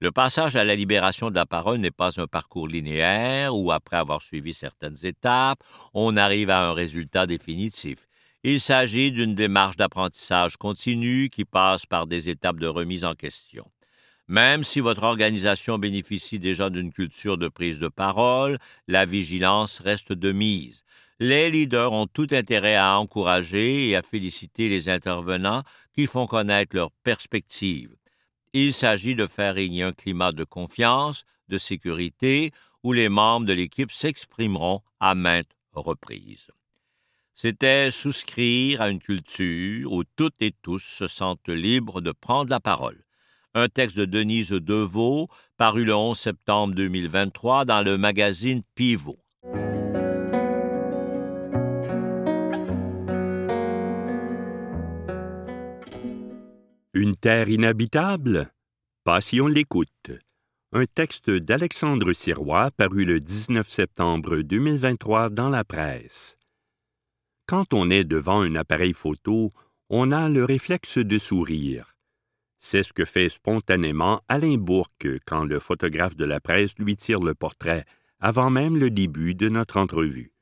Le 0.00 0.10
passage 0.10 0.56
à 0.56 0.64
la 0.64 0.74
libération 0.74 1.30
de 1.30 1.36
la 1.36 1.46
parole 1.46 1.78
n'est 1.78 1.90
pas 1.90 2.20
un 2.20 2.26
parcours 2.26 2.66
linéaire 2.66 3.54
où, 3.54 3.72
après 3.72 3.96
avoir 3.96 4.22
suivi 4.22 4.54
certaines 4.54 5.04
étapes, 5.04 5.62
on 5.94 6.16
arrive 6.16 6.50
à 6.50 6.68
un 6.68 6.72
résultat 6.72 7.26
définitif. 7.26 8.06
Il 8.42 8.60
s'agit 8.60 9.12
d'une 9.12 9.34
démarche 9.34 9.76
d'apprentissage 9.76 10.56
continu 10.56 11.28
qui 11.30 11.44
passe 11.44 11.86
par 11.86 12.06
des 12.06 12.28
étapes 12.28 12.58
de 12.58 12.66
remise 12.66 13.04
en 13.04 13.14
question. 13.14 13.70
Même 14.28 14.64
si 14.64 14.80
votre 14.80 15.04
organisation 15.04 15.78
bénéficie 15.78 16.38
déjà 16.38 16.68
d'une 16.68 16.92
culture 16.92 17.38
de 17.38 17.48
prise 17.48 17.78
de 17.78 17.88
parole, 17.88 18.58
la 18.88 19.04
vigilance 19.04 19.80
reste 19.80 20.12
de 20.12 20.32
mise 20.32 20.84
les 21.18 21.50
leaders 21.50 21.92
ont 21.92 22.06
tout 22.06 22.26
intérêt 22.32 22.76
à 22.76 22.98
encourager 22.98 23.88
et 23.88 23.96
à 23.96 24.02
féliciter 24.02 24.68
les 24.68 24.88
intervenants 24.88 25.62
qui 25.94 26.06
font 26.06 26.26
connaître 26.26 26.76
leurs 26.76 26.90
perspectives. 27.02 27.96
Il 28.52 28.72
s'agit 28.72 29.14
de 29.14 29.26
faire 29.26 29.54
régner 29.54 29.82
un 29.82 29.92
climat 29.92 30.32
de 30.32 30.44
confiance, 30.44 31.24
de 31.48 31.58
sécurité, 31.58 32.52
où 32.82 32.92
les 32.92 33.08
membres 33.08 33.46
de 33.46 33.52
l'équipe 33.52 33.92
s'exprimeront 33.92 34.82
à 35.00 35.14
maintes 35.14 35.56
reprises. 35.72 36.48
C'était 37.34 37.90
souscrire 37.90 38.80
à 38.80 38.88
une 38.88 39.00
culture 39.00 39.92
où 39.92 40.04
toutes 40.16 40.40
et 40.40 40.54
tous 40.62 40.78
se 40.78 41.06
sentent 41.06 41.48
libres 41.48 42.00
de 42.00 42.12
prendre 42.12 42.50
la 42.50 42.60
parole. 42.60 43.04
Un 43.54 43.68
texte 43.68 43.96
de 43.96 44.04
Denise 44.04 44.50
Deveau, 44.50 45.28
paru 45.56 45.84
le 45.84 45.94
11 45.94 46.18
septembre 46.18 46.74
2023 46.74 47.64
dans 47.64 47.82
le 47.82 47.98
magazine 47.98 48.62
Pivot. 48.74 49.18
Une 56.98 57.14
terre 57.14 57.50
inhabitable? 57.50 58.50
Pas 59.04 59.20
si 59.20 59.38
on 59.42 59.48
l'écoute. 59.48 60.12
Un 60.72 60.86
texte 60.86 61.28
d'Alexandre 61.28 62.14
Sirois 62.14 62.70
paru 62.70 63.04
le 63.04 63.20
19 63.20 63.68
septembre 63.68 64.38
2023 64.38 65.28
dans 65.28 65.50
la 65.50 65.62
presse. 65.62 66.38
Quand 67.46 67.74
on 67.74 67.90
est 67.90 68.04
devant 68.04 68.40
un 68.40 68.54
appareil 68.54 68.94
photo, 68.94 69.52
on 69.90 70.10
a 70.10 70.30
le 70.30 70.46
réflexe 70.46 70.96
de 70.96 71.18
sourire. 71.18 71.98
C'est 72.60 72.82
ce 72.82 72.94
que 72.94 73.04
fait 73.04 73.28
spontanément 73.28 74.22
Alain 74.28 74.56
Bourque 74.56 75.06
quand 75.26 75.44
le 75.44 75.58
photographe 75.58 76.16
de 76.16 76.24
la 76.24 76.40
presse 76.40 76.78
lui 76.78 76.96
tire 76.96 77.20
le 77.20 77.34
portrait, 77.34 77.84
avant 78.20 78.48
même 78.48 78.78
le 78.78 78.90
début 78.90 79.34
de 79.34 79.50
notre 79.50 79.76
entrevue. 79.76 80.32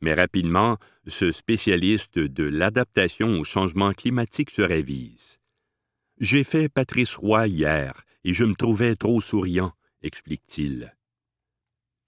Mais 0.00 0.14
rapidement, 0.14 0.76
ce 1.06 1.30
spécialiste 1.30 2.18
de 2.18 2.42
l'adaptation 2.42 3.38
au 3.38 3.44
changement 3.44 3.92
climatique 3.92 4.50
se 4.50 4.62
révise. 4.62 5.38
J'ai 6.20 6.42
fait 6.42 6.68
Patrice 6.68 7.14
Roy 7.14 7.46
hier, 7.46 8.02
et 8.24 8.32
je 8.32 8.44
me 8.44 8.54
trouvais 8.54 8.96
trop 8.96 9.20
souriant, 9.20 9.72
explique-t-il. 10.02 10.96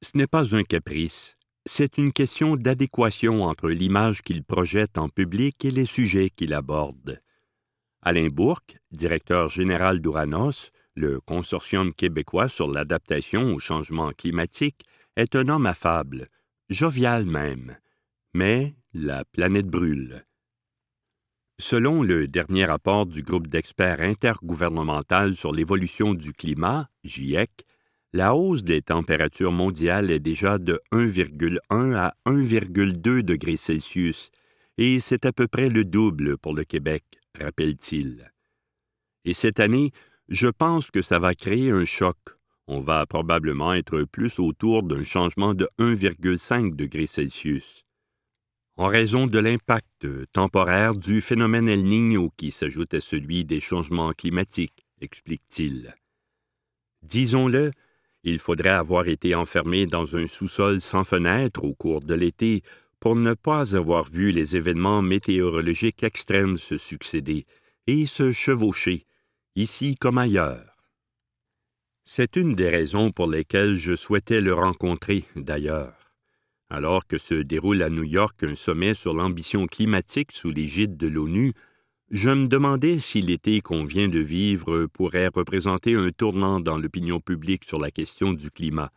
Ce 0.02 0.16
n'est 0.16 0.26
pas 0.26 0.56
un 0.56 0.64
caprice, 0.64 1.36
c'est 1.66 1.98
une 1.98 2.12
question 2.12 2.56
d'adéquation 2.56 3.44
entre 3.44 3.70
l'image 3.70 4.22
qu'il 4.22 4.42
projette 4.42 4.98
en 4.98 5.08
public 5.08 5.64
et 5.64 5.70
les 5.70 5.84
sujets 5.84 6.30
qu'il 6.30 6.54
aborde. 6.54 7.22
Alain 8.02 8.28
Bourque, 8.28 8.78
directeur 8.90 9.48
général 9.48 10.00
d'Uranos, 10.00 10.70
le 10.94 11.20
consortium 11.20 11.94
québécois 11.94 12.48
sur 12.48 12.68
l'adaptation 12.68 13.54
au 13.54 13.58
changement 13.58 14.10
climatique, 14.12 14.84
est 15.16 15.36
un 15.36 15.48
homme 15.48 15.66
affable, 15.66 16.26
jovial 16.68 17.26
même. 17.26 17.76
Mais 18.34 18.74
la 18.92 19.24
planète 19.24 19.68
brûle. 19.68 20.24
Selon 21.60 22.02
le 22.02 22.26
dernier 22.26 22.64
rapport 22.64 23.04
du 23.04 23.22
groupe 23.22 23.46
d'experts 23.46 24.00
intergouvernemental 24.00 25.36
sur 25.36 25.52
l'évolution 25.52 26.14
du 26.14 26.32
climat, 26.32 26.88
GIEC, 27.04 27.50
la 28.14 28.34
hausse 28.34 28.64
des 28.64 28.80
températures 28.80 29.52
mondiales 29.52 30.10
est 30.10 30.20
déjà 30.20 30.56
de 30.56 30.80
1,1 30.90 31.94
à 31.94 32.14
1,2 32.24 33.20
degrés 33.20 33.58
Celsius, 33.58 34.30
et 34.78 35.00
c'est 35.00 35.26
à 35.26 35.34
peu 35.34 35.48
près 35.48 35.68
le 35.68 35.84
double 35.84 36.38
pour 36.38 36.54
le 36.54 36.64
Québec, 36.64 37.04
rappelle-t-il. 37.38 38.32
Et 39.26 39.34
cette 39.34 39.60
année, 39.60 39.90
je 40.30 40.48
pense 40.48 40.90
que 40.90 41.02
ça 41.02 41.18
va 41.18 41.34
créer 41.34 41.70
un 41.70 41.84
choc. 41.84 42.16
On 42.68 42.80
va 42.80 43.04
probablement 43.04 43.74
être 43.74 44.04
plus 44.04 44.38
autour 44.38 44.82
d'un 44.82 45.02
changement 45.02 45.52
de 45.52 45.68
1,5 45.78 46.74
degrés 46.74 47.06
Celsius 47.06 47.84
en 48.80 48.86
raison 48.86 49.26
de 49.26 49.38
l'impact 49.38 50.06
temporaire 50.32 50.94
du 50.94 51.20
phénomène 51.20 51.68
El 51.68 51.84
Niño 51.84 52.30
qui 52.38 52.50
s'ajoute 52.50 52.94
à 52.94 53.02
celui 53.02 53.44
des 53.44 53.60
changements 53.60 54.14
climatiques, 54.14 54.86
explique-t-il. 55.02 55.94
Disons-le, 57.02 57.72
il 58.24 58.38
faudrait 58.38 58.70
avoir 58.70 59.06
été 59.06 59.34
enfermé 59.34 59.84
dans 59.84 60.16
un 60.16 60.26
sous-sol 60.26 60.80
sans 60.80 61.04
fenêtre 61.04 61.62
au 61.62 61.74
cours 61.74 62.00
de 62.00 62.14
l'été 62.14 62.62
pour 63.00 63.16
ne 63.16 63.34
pas 63.34 63.76
avoir 63.76 64.04
vu 64.10 64.30
les 64.30 64.56
événements 64.56 65.02
météorologiques 65.02 66.02
extrêmes 66.02 66.56
se 66.56 66.78
succéder 66.78 67.44
et 67.86 68.06
se 68.06 68.32
chevaucher, 68.32 69.04
ici 69.56 69.94
comme 69.94 70.16
ailleurs. 70.16 70.78
C'est 72.06 72.34
une 72.34 72.54
des 72.54 72.70
raisons 72.70 73.12
pour 73.12 73.30
lesquelles 73.30 73.74
je 73.74 73.94
souhaitais 73.94 74.40
le 74.40 74.54
rencontrer, 74.54 75.24
d'ailleurs. 75.36 75.99
Alors 76.72 77.04
que 77.04 77.18
se 77.18 77.34
déroule 77.34 77.82
à 77.82 77.90
New 77.90 78.04
York 78.04 78.44
un 78.44 78.54
sommet 78.54 78.94
sur 78.94 79.12
l'ambition 79.12 79.66
climatique 79.66 80.30
sous 80.30 80.50
l'égide 80.50 80.96
de 80.96 81.08
l'ONU, 81.08 81.52
je 82.12 82.30
me 82.30 82.46
demandais 82.46 83.00
si 83.00 83.20
l'été 83.20 83.60
qu'on 83.60 83.84
vient 83.84 84.06
de 84.06 84.20
vivre 84.20 84.86
pourrait 84.86 85.30
représenter 85.34 85.94
un 85.94 86.10
tournant 86.12 86.60
dans 86.60 86.78
l'opinion 86.78 87.18
publique 87.18 87.64
sur 87.64 87.80
la 87.80 87.90
question 87.90 88.32
du 88.32 88.52
climat. 88.52 88.92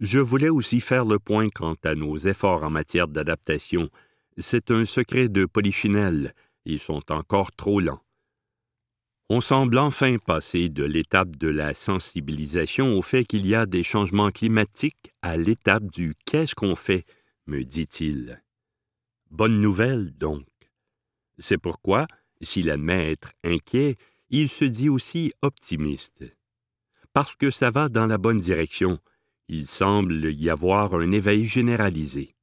Je 0.00 0.20
voulais 0.20 0.48
aussi 0.48 0.80
faire 0.80 1.04
le 1.04 1.18
point 1.18 1.48
quant 1.50 1.76
à 1.84 1.94
nos 1.94 2.16
efforts 2.16 2.62
en 2.62 2.70
matière 2.70 3.08
d'adaptation. 3.08 3.90
C'est 4.38 4.70
un 4.70 4.86
secret 4.86 5.28
de 5.28 5.44
polichinelle, 5.44 6.32
ils 6.64 6.80
sont 6.80 7.12
encore 7.12 7.52
trop 7.52 7.80
lents. 7.80 8.00
On 9.32 9.40
semble 9.40 9.78
enfin 9.78 10.18
passer 10.18 10.68
de 10.68 10.82
l'étape 10.82 11.36
de 11.36 11.46
la 11.46 11.72
sensibilisation 11.72 12.98
au 12.98 13.00
fait 13.00 13.24
qu'il 13.24 13.46
y 13.46 13.54
a 13.54 13.64
des 13.64 13.84
changements 13.84 14.32
climatiques 14.32 15.12
à 15.22 15.36
l'étape 15.36 15.84
du 15.84 16.16
qu'est-ce 16.24 16.56
qu'on 16.56 16.74
fait, 16.74 17.04
me 17.46 17.62
dit-il. 17.62 18.42
Bonne 19.30 19.60
nouvelle, 19.60 20.10
donc. 20.18 20.48
C'est 21.38 21.58
pourquoi, 21.58 22.08
s'il 22.42 22.70
admet 22.70 23.12
être 23.12 23.30
inquiet, 23.44 23.94
il 24.30 24.48
se 24.48 24.64
dit 24.64 24.88
aussi 24.88 25.32
optimiste. 25.42 26.24
Parce 27.12 27.36
que 27.36 27.52
ça 27.52 27.70
va 27.70 27.88
dans 27.88 28.06
la 28.06 28.18
bonne 28.18 28.40
direction, 28.40 28.98
Il 29.46 29.68
semble 29.68 30.32
y 30.32 30.50
avoir 30.50 30.94
un 30.94 31.12
éveil 31.12 31.44
généralisé. 31.46 32.34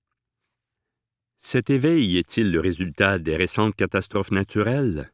Cet 1.42 1.70
éveil 1.70 2.18
est-il 2.18 2.50
le 2.50 2.62
résultat 2.62 3.20
des 3.20 3.36
récentes 3.36 3.76
catastrophes 3.76 4.32
naturelles? 4.32 5.12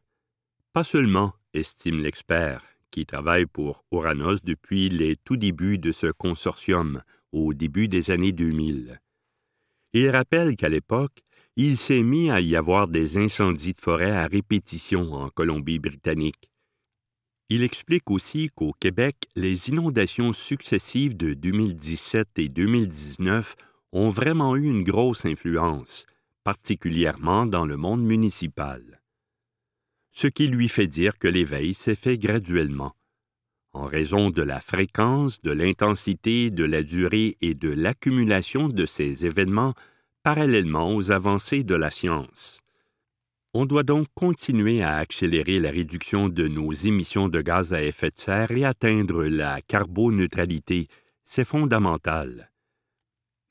Pas 0.72 0.84
seulement, 0.84 1.34
estime 1.54 2.02
l'expert, 2.02 2.62
qui 2.90 3.06
travaille 3.06 3.46
pour 3.46 3.84
Oranos 3.90 4.42
depuis 4.42 4.88
les 4.88 5.16
tout 5.16 5.36
débuts 5.36 5.78
de 5.78 5.92
ce 5.92 6.08
consortium, 6.08 7.02
au 7.32 7.54
début 7.54 7.88
des 7.88 8.10
années 8.10 8.32
2000. 8.32 9.00
Il 9.92 10.10
rappelle 10.10 10.56
qu'à 10.56 10.68
l'époque, 10.68 11.22
il 11.56 11.76
s'est 11.76 12.02
mis 12.02 12.30
à 12.30 12.40
y 12.40 12.56
avoir 12.56 12.88
des 12.88 13.16
incendies 13.16 13.74
de 13.74 13.78
forêt 13.78 14.12
à 14.12 14.26
répétition 14.26 15.12
en 15.12 15.30
Colombie-Britannique. 15.30 16.50
Il 17.48 17.62
explique 17.62 18.10
aussi 18.10 18.50
qu'au 18.54 18.72
Québec, 18.72 19.16
les 19.36 19.68
inondations 19.68 20.32
successives 20.32 21.16
de 21.16 21.34
2017 21.34 22.28
et 22.38 22.48
2019 22.48 23.54
ont 23.92 24.08
vraiment 24.08 24.56
eu 24.56 24.66
une 24.66 24.82
grosse 24.82 25.24
influence, 25.24 26.06
particulièrement 26.42 27.46
dans 27.46 27.64
le 27.64 27.76
monde 27.76 28.02
municipal. 28.02 29.03
Ce 30.14 30.28
qui 30.28 30.46
lui 30.46 30.68
fait 30.68 30.86
dire 30.86 31.18
que 31.18 31.28
l'éveil 31.28 31.74
s'est 31.74 31.94
fait 31.94 32.16
graduellement. 32.16 32.94
En 33.72 33.84
raison 33.84 34.30
de 34.30 34.42
la 34.42 34.60
fréquence, 34.60 35.42
de 35.42 35.50
l'intensité, 35.50 36.50
de 36.50 36.64
la 36.64 36.82
durée 36.82 37.36
et 37.40 37.54
de 37.54 37.70
l'accumulation 37.70 38.68
de 38.68 38.86
ces 38.86 39.26
événements 39.26 39.74
parallèlement 40.22 40.94
aux 40.94 41.10
avancées 41.10 41.64
de 41.64 41.74
la 41.74 41.90
science. 41.90 42.60
On 43.52 43.66
doit 43.66 43.82
donc 43.82 44.06
continuer 44.14 44.82
à 44.82 44.96
accélérer 44.96 45.58
la 45.58 45.70
réduction 45.70 46.28
de 46.28 46.48
nos 46.48 46.72
émissions 46.72 47.28
de 47.28 47.42
gaz 47.42 47.72
à 47.72 47.82
effet 47.82 48.10
de 48.10 48.16
serre 48.16 48.52
et 48.52 48.64
atteindre 48.64 49.24
la 49.24 49.60
carboneutralité. 49.60 50.88
C'est 51.24 51.44
fondamental 51.44 52.50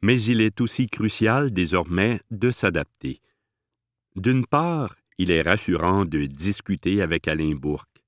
mais 0.03 0.21
il 0.21 0.41
est 0.41 0.59
aussi 0.59 0.87
crucial 0.87 1.51
désormais 1.51 2.19
de 2.29 2.51
s'adapter. 2.51 3.21
D'une 4.17 4.45
part, 4.45 4.97
il 5.17 5.31
est 5.31 5.41
rassurant 5.41 6.05
de 6.05 6.25
discuter 6.25 7.01
avec 7.01 7.27
Alain 7.27 7.55
Bourque, 7.55 8.03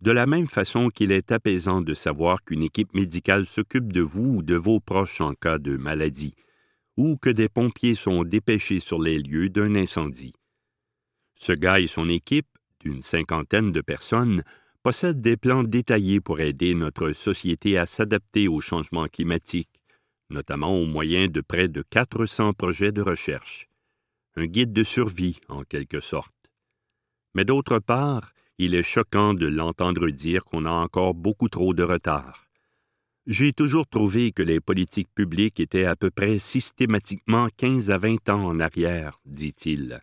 de 0.00 0.10
la 0.10 0.26
même 0.26 0.46
façon 0.46 0.88
qu'il 0.88 1.12
est 1.12 1.32
apaisant 1.32 1.80
de 1.80 1.94
savoir 1.94 2.44
qu'une 2.44 2.62
équipe 2.62 2.94
médicale 2.94 3.46
s'occupe 3.46 3.92
de 3.92 4.00
vous 4.00 4.36
ou 4.36 4.42
de 4.42 4.54
vos 4.54 4.80
proches 4.80 5.20
en 5.20 5.34
cas 5.34 5.58
de 5.58 5.76
maladie, 5.76 6.34
ou 6.96 7.16
que 7.16 7.30
des 7.30 7.48
pompiers 7.48 7.94
sont 7.94 8.24
dépêchés 8.24 8.80
sur 8.80 9.00
les 9.00 9.18
lieux 9.18 9.48
d'un 9.48 9.74
incendie. 9.74 10.34
Ce 11.34 11.52
gars 11.52 11.80
et 11.80 11.86
son 11.86 12.08
équipe, 12.08 12.48
d'une 12.80 13.02
cinquantaine 13.02 13.72
de 13.72 13.80
personnes, 13.80 14.42
possèdent 14.82 15.20
des 15.20 15.36
plans 15.36 15.64
détaillés 15.64 16.20
pour 16.20 16.40
aider 16.40 16.74
notre 16.74 17.12
société 17.12 17.78
à 17.78 17.86
s'adapter 17.86 18.48
au 18.48 18.60
changement 18.60 19.06
climatique 19.06 19.68
notamment 20.30 20.76
au 20.76 20.84
moyen 20.84 21.28
de 21.28 21.40
près 21.40 21.68
de 21.68 21.82
400 21.82 22.52
projets 22.52 22.92
de 22.92 23.02
recherche. 23.02 23.68
Un 24.36 24.46
guide 24.46 24.72
de 24.72 24.84
survie, 24.84 25.38
en 25.48 25.64
quelque 25.64 26.00
sorte. 26.00 26.32
Mais 27.38 27.44
d'autre 27.44 27.78
part, 27.78 28.32
il 28.58 28.74
est 28.74 28.82
choquant 28.82 29.32
de 29.32 29.46
l'entendre 29.46 30.10
dire 30.10 30.44
qu'on 30.44 30.66
a 30.66 30.72
encore 30.72 31.14
beaucoup 31.14 31.48
trop 31.48 31.72
de 31.72 31.84
retard. 31.84 32.48
J'ai 33.28 33.52
toujours 33.52 33.86
trouvé 33.86 34.32
que 34.32 34.42
les 34.42 34.58
politiques 34.58 35.14
publiques 35.14 35.60
étaient 35.60 35.84
à 35.84 35.94
peu 35.94 36.10
près 36.10 36.40
systématiquement 36.40 37.46
15 37.56 37.92
à 37.92 37.98
20 37.98 38.28
ans 38.30 38.44
en 38.44 38.58
arrière, 38.58 39.20
dit-il. 39.24 40.00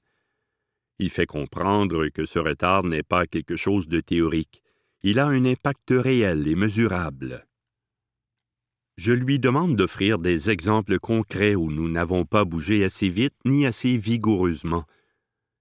Il 0.98 1.10
fait 1.10 1.26
comprendre 1.26 2.08
que 2.08 2.24
ce 2.24 2.40
retard 2.40 2.86
n'est 2.86 3.04
pas 3.04 3.28
quelque 3.28 3.58
chose 3.58 3.90
de 3.90 4.00
théorique. 4.00 4.64
Il 5.04 5.20
a 5.20 5.28
un 5.28 5.44
impact 5.44 5.90
réel 5.90 6.48
et 6.48 6.56
mesurable. 6.56 7.46
Je 8.96 9.12
lui 9.12 9.40
demande 9.40 9.76
d'offrir 9.76 10.20
des 10.20 10.52
exemples 10.52 11.00
concrets 11.00 11.56
où 11.56 11.70
nous 11.70 11.90
n'avons 11.90 12.24
pas 12.24 12.46
bougé 12.46 12.86
assez 12.86 13.10
vite 13.10 13.36
ni 13.44 13.66
assez 13.66 13.98
vigoureusement. 13.98 14.86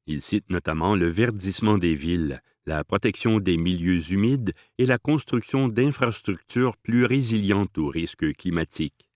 Il 0.06 0.20
cite 0.20 0.50
notamment 0.50 0.96
le 0.96 1.08
verdissement 1.08 1.78
des 1.78 1.94
villes, 1.94 2.42
la 2.66 2.84
protection 2.84 3.40
des 3.40 3.56
milieux 3.56 4.12
humides 4.12 4.52
et 4.78 4.86
la 4.86 4.98
construction 4.98 5.68
d'infrastructures 5.68 6.76
plus 6.76 7.04
résilientes 7.04 7.76
aux 7.78 7.88
risques 7.88 8.34
climatiques. 8.34 9.08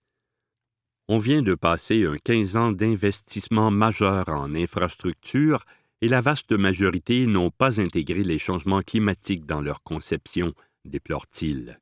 On 1.07 1.17
vient 1.17 1.41
de 1.41 1.55
passer 1.55 2.05
un 2.05 2.17
quinze 2.17 2.55
ans 2.55 2.71
d'investissement 2.71 3.71
majeur 3.71 4.29
en 4.29 4.53
infrastructures 4.53 5.63
et 6.01 6.07
la 6.07 6.21
vaste 6.21 6.51
majorité 6.51 7.25
n'ont 7.25 7.51
pas 7.51 7.81
intégré 7.81 8.23
les 8.23 8.37
changements 8.37 8.81
climatiques 8.81 9.45
dans 9.45 9.61
leur 9.61 9.81
conception, 9.83 10.53
déplore-t-il. 10.85 11.79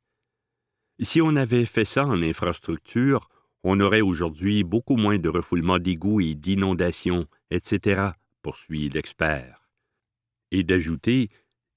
Si 1.00 1.22
on 1.22 1.36
avait 1.36 1.66
fait 1.66 1.86
ça 1.86 2.06
en 2.08 2.22
infrastructure, 2.22 3.30
on 3.64 3.80
aurait 3.80 4.02
aujourd'hui 4.02 4.64
beaucoup 4.64 4.96
moins 4.96 5.20
de 5.20 5.30
refoulement 5.30 5.78
d'égouts 5.78 6.22
et 6.22 6.34
d'inondations, 6.34 7.28
etc., 7.52 8.12
poursuit 8.42 8.90
l'expert. 8.90 9.68
Et 10.52 10.64
d'ajouter, 10.64 11.30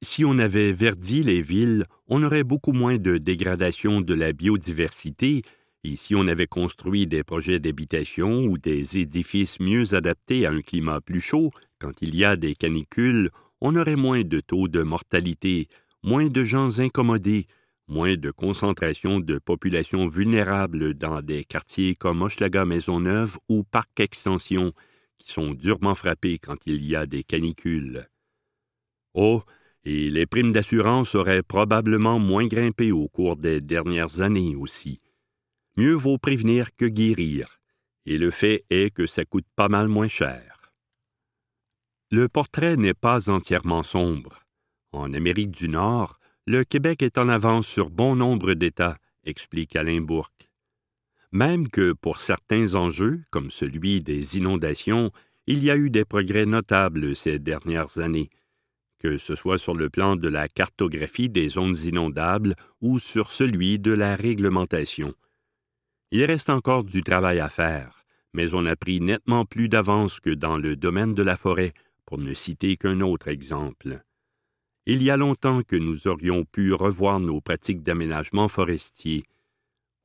si 0.03 0.25
on 0.25 0.38
avait 0.38 0.73
verdi 0.73 1.23
les 1.23 1.42
villes, 1.42 1.85
on 2.09 2.23
aurait 2.23 2.44
beaucoup 2.44 2.73
moins 2.73 2.96
de 2.96 3.18
dégradation 3.18 4.01
de 4.01 4.14
la 4.14 4.33
biodiversité, 4.33 5.42
et 5.85 5.96
si 5.96 6.14
on 6.14 6.27
avait 6.27 6.46
construit 6.46 7.07
des 7.07 7.23
projets 7.25 7.59
d'habitation 7.59 8.44
ou 8.44 8.59
des 8.59 8.99
édifices 8.99 9.61
mieux 9.61 9.94
adaptés 9.94 10.46
à 10.46 10.51
un 10.51 10.61
climat 10.61 11.01
plus 11.01 11.20
chaud, 11.20 11.51
quand 11.79 11.92
il 12.01 12.14
y 12.14 12.25
a 12.25 12.37
des 12.37 12.55
canicules, 12.55 13.31
on 13.61 13.77
aurait 13.77 13.96
moins 13.96 14.23
de 14.23 14.40
taux 14.40 14.68
de 14.68 14.83
mortalité, 14.83 15.68
moins 16.03 16.29
de 16.29 16.44
gens 16.44 16.81
incommodés, 16.81 17.46
moins 17.88 18.16
de 18.16 18.31
concentration 18.31 19.20
de 19.20 19.38
populations 19.38 20.09
vulnérables 20.09 20.94
dans 20.94 21.20
des 21.20 21.44
quartiers 21.44 21.94
comme 21.94 22.23
Hochelaga 22.23 22.64
Maisonneuve 22.64 23.38
ou 23.49 23.64
Parc 23.64 24.01
Extension, 24.01 24.73
qui 25.20 25.30
sont 25.30 25.52
durement 25.52 25.94
frappés 25.94 26.38
quand 26.38 26.56
il 26.66 26.85
y 26.85 26.96
a 26.96 27.06
des 27.06 27.22
canicules. 27.22 28.09
Oh, 29.14 29.42
et 29.85 30.11
les 30.11 30.26
primes 30.26 30.52
d'assurance 30.52 31.14
auraient 31.14 31.42
probablement 31.42 32.18
moins 32.18 32.46
grimpé 32.46 32.92
au 32.92 33.09
cours 33.09 33.37
des 33.37 33.61
dernières 33.61 34.20
années 34.20 34.56
aussi. 34.56 35.00
Mieux 35.76 35.94
vaut 35.94 36.18
prévenir 36.18 36.74
que 36.76 36.87
guérir, 36.87 37.61
et 38.06 38.18
le 38.18 38.30
fait 38.30 38.64
est 38.70 38.90
que 38.90 39.06
ça 39.06 39.24
coûte 39.24 39.46
pas 39.56 39.68
mal 39.68 39.88
moins 39.88 40.09
cher. 40.09 40.72
Le 42.11 42.28
portrait 42.28 42.76
n'est 42.76 42.94
pas 42.94 43.30
entièrement 43.30 43.83
sombre. 43.83 44.42
En 44.92 45.14
Amérique 45.14 45.52
du 45.52 45.68
Nord, 45.68 46.18
le 46.46 46.64
Québec 46.64 47.02
est 47.02 47.18
en 47.18 47.28
avance 47.28 47.66
sur 47.66 47.90
bon 47.90 48.16
nombre 48.16 48.54
d'États, 48.54 48.98
explique 49.24 49.76
Alain 49.76 50.00
Bourque. 50.00 50.49
Même 51.33 51.69
que 51.69 51.93
pour 51.93 52.19
certains 52.19 52.75
enjeux, 52.75 53.23
comme 53.31 53.51
celui 53.51 54.03
des 54.03 54.37
inondations, 54.37 55.11
il 55.47 55.64
y 55.64 55.71
a 55.71 55.77
eu 55.77 55.90
des 55.90 56.05
progrès 56.05 56.47
notables 56.47 57.14
ces 57.14 57.38
dernières 57.38 57.99
années, 57.99 58.31
que 58.99 59.16
ce 59.16 59.35
soit 59.35 59.59
sur 59.59 59.75
le 59.75 59.88
plan 59.90 60.16
de 60.16 60.29
la 60.29 60.49
cartographie 60.49 61.29
des 61.29 61.49
zones 61.49 61.77
inondables 61.85 62.55
ou 62.81 62.99
sur 62.99 63.31
celui 63.31 63.79
de 63.79 63.93
la 63.93 64.16
réglementation. 64.16 65.14
Il 66.11 66.25
reste 66.25 66.51
encore 66.51 66.85
du 66.85 67.03
travail 67.03 67.40
à 67.40 67.49
faire, 67.49 68.03
mais 68.35 68.55
on 68.55 68.66
a 68.66 68.77
pris 68.77 69.01
nettement 69.01 69.45
plus 69.45 69.69
d'avance 69.69 70.21
que 70.21 70.31
dans 70.31 70.59
le 70.59 70.77
domaine 70.77 71.14
de 71.14 71.23
la 71.23 71.37
forêt, 71.37 71.73
pour 72.05 72.19
ne 72.19 72.35
citer 72.35 72.77
qu'un 72.77 73.01
autre 73.01 73.29
exemple. 73.29 74.03
Il 74.87 75.03
y 75.03 75.11
a 75.11 75.16
longtemps 75.16 75.62
que 75.62 75.77
nous 75.77 76.09
aurions 76.09 76.45
pu 76.45 76.73
revoir 76.73 77.21
nos 77.21 77.40
pratiques 77.40 77.83
d'aménagement 77.83 78.49
forestier. 78.49 79.25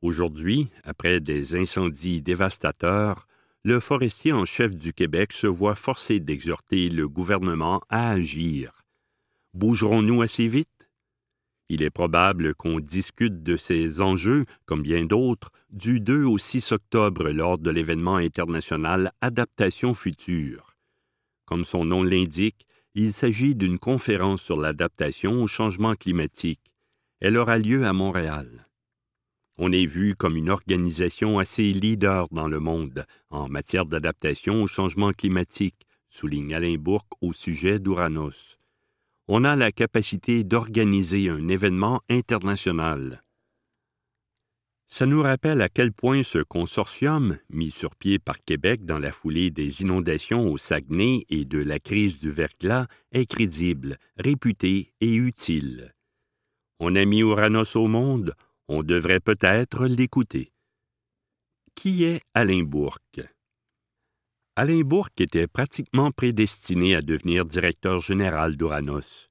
Aujourd'hui, 0.05 0.69
après 0.83 1.19
des 1.19 1.55
incendies 1.55 2.21
dévastateurs, 2.21 3.25
le 3.63 3.79
forestier 3.79 4.33
en 4.33 4.45
chef 4.45 4.75
du 4.75 4.93
Québec 4.93 5.33
se 5.33 5.47
voit 5.47 5.73
forcé 5.73 6.19
d'exhorter 6.19 6.89
le 6.89 7.09
gouvernement 7.09 7.81
à 7.89 8.11
agir. 8.11 8.83
Bougerons-nous 9.55 10.21
assez 10.21 10.47
vite? 10.47 10.91
Il 11.69 11.81
est 11.81 11.89
probable 11.89 12.53
qu'on 12.53 12.79
discute 12.79 13.41
de 13.41 13.57
ces 13.57 13.99
enjeux, 13.99 14.45
comme 14.67 14.83
bien 14.83 15.05
d'autres, 15.05 15.49
du 15.71 15.99
2 15.99 16.23
au 16.23 16.37
6 16.37 16.73
octobre 16.73 17.31
lors 17.31 17.57
de 17.57 17.71
l'événement 17.71 18.17
international 18.17 19.11
Adaptation 19.21 19.95
future. 19.95 20.77
Comme 21.45 21.65
son 21.65 21.83
nom 21.83 22.03
l'indique, 22.03 22.67
il 22.93 23.11
s'agit 23.11 23.55
d'une 23.55 23.79
conférence 23.79 24.43
sur 24.43 24.61
l'adaptation 24.61 25.41
au 25.41 25.47
changement 25.47 25.95
climatique. 25.95 26.71
Elle 27.21 27.37
aura 27.37 27.57
lieu 27.57 27.87
à 27.87 27.93
Montréal. 27.93 28.64
On 29.57 29.71
est 29.71 29.85
vu 29.85 30.15
comme 30.15 30.35
une 30.35 30.49
organisation 30.49 31.39
assez 31.39 31.63
leader 31.63 32.27
dans 32.31 32.47
le 32.47 32.59
monde 32.59 33.05
en 33.29 33.47
matière 33.47 33.85
d'adaptation 33.85 34.61
au 34.61 34.67
changement 34.67 35.11
climatique, 35.11 35.87
souligne 36.09 36.53
Alain 36.53 36.75
Bourque 36.75 37.11
au 37.21 37.31
sujet 37.31 37.79
d'Uranos. 37.79 38.57
On 39.27 39.45
a 39.45 39.55
la 39.55 39.71
capacité 39.71 40.43
d'organiser 40.43 41.29
un 41.29 41.47
événement 41.47 42.01
international. 42.09 43.23
Ça 44.87 45.05
nous 45.05 45.21
rappelle 45.21 45.61
à 45.61 45.69
quel 45.69 45.91
point 45.91 46.21
ce 46.21 46.39
consortium, 46.39 47.37
mis 47.49 47.71
sur 47.71 47.95
pied 47.95 48.19
par 48.19 48.43
Québec 48.43 48.85
dans 48.85 48.99
la 48.99 49.11
foulée 49.11 49.51
des 49.51 49.81
inondations 49.81 50.47
au 50.47 50.57
Saguenay 50.57 51.25
et 51.29 51.45
de 51.45 51.57
la 51.57 51.79
crise 51.79 52.19
du 52.19 52.29
verglas, 52.29 52.87
est 53.11 53.25
crédible, 53.25 53.97
réputé 54.17 54.93
et 55.01 55.15
utile. 55.15 55.93
On 56.79 56.95
a 56.95 57.05
mis 57.05 57.23
Ouranos 57.23 57.75
au 57.75 57.87
monde, 57.87 58.35
on 58.67 58.83
devrait 58.83 59.19
peut-être 59.19 59.85
l'écouter. 59.85 60.51
Qui 61.75 62.03
est 62.03 62.21
Alain 62.33 62.63
Bourque? 62.63 63.21
Alain 64.55 64.81
Bourque 64.81 65.19
était 65.19 65.47
pratiquement 65.47 66.11
prédestiné 66.11 66.95
à 66.95 67.01
devenir 67.01 67.45
directeur 67.45 67.99
général 67.99 68.55
d'Ouranos. 68.55 69.29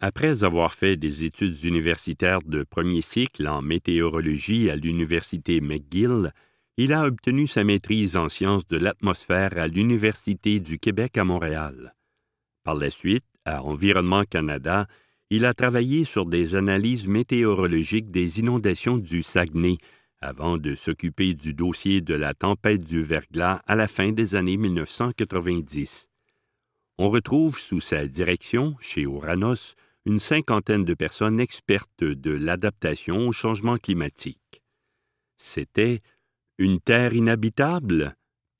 Après 0.00 0.44
avoir 0.44 0.72
fait 0.72 0.96
des 0.96 1.24
études 1.24 1.64
universitaires 1.64 2.40
de 2.42 2.62
premier 2.62 3.02
cycle 3.02 3.46
en 3.48 3.60
météorologie 3.60 4.70
à 4.70 4.76
l'Université 4.76 5.60
McGill, 5.60 6.32
il 6.78 6.94
a 6.94 7.04
obtenu 7.04 7.46
sa 7.46 7.64
maîtrise 7.64 8.16
en 8.16 8.30
sciences 8.30 8.66
de 8.66 8.78
l'atmosphère 8.78 9.58
à 9.58 9.66
l'Université 9.66 10.60
du 10.60 10.78
Québec 10.78 11.18
à 11.18 11.24
Montréal. 11.24 11.94
Par 12.62 12.76
la 12.76 12.88
suite, 12.88 13.26
à 13.44 13.62
Environnement 13.62 14.24
Canada, 14.24 14.86
il 15.30 15.44
a 15.46 15.54
travaillé 15.54 16.04
sur 16.04 16.26
des 16.26 16.56
analyses 16.56 17.06
météorologiques 17.06 18.10
des 18.10 18.40
inondations 18.40 18.98
du 18.98 19.22
Saguenay 19.22 19.78
avant 20.20 20.58
de 20.58 20.74
s'occuper 20.74 21.34
du 21.34 21.54
dossier 21.54 22.00
de 22.00 22.14
la 22.14 22.34
tempête 22.34 22.82
du 22.82 23.02
verglas 23.02 23.62
à 23.66 23.76
la 23.76 23.86
fin 23.86 24.10
des 24.10 24.34
années 24.34 24.56
1990. 24.56 26.08
On 26.98 27.08
retrouve 27.08 27.58
sous 27.58 27.80
sa 27.80 28.06
direction, 28.06 28.76
chez 28.80 29.06
Oranos, 29.06 29.76
une 30.04 30.18
cinquantaine 30.18 30.84
de 30.84 30.94
personnes 30.94 31.40
expertes 31.40 32.04
de 32.04 32.30
l'adaptation 32.32 33.28
au 33.28 33.32
changement 33.32 33.78
climatique. 33.78 34.62
C'était 35.38 36.00
une 36.58 36.80
terre 36.80 37.14
inhabitable? 37.14 38.14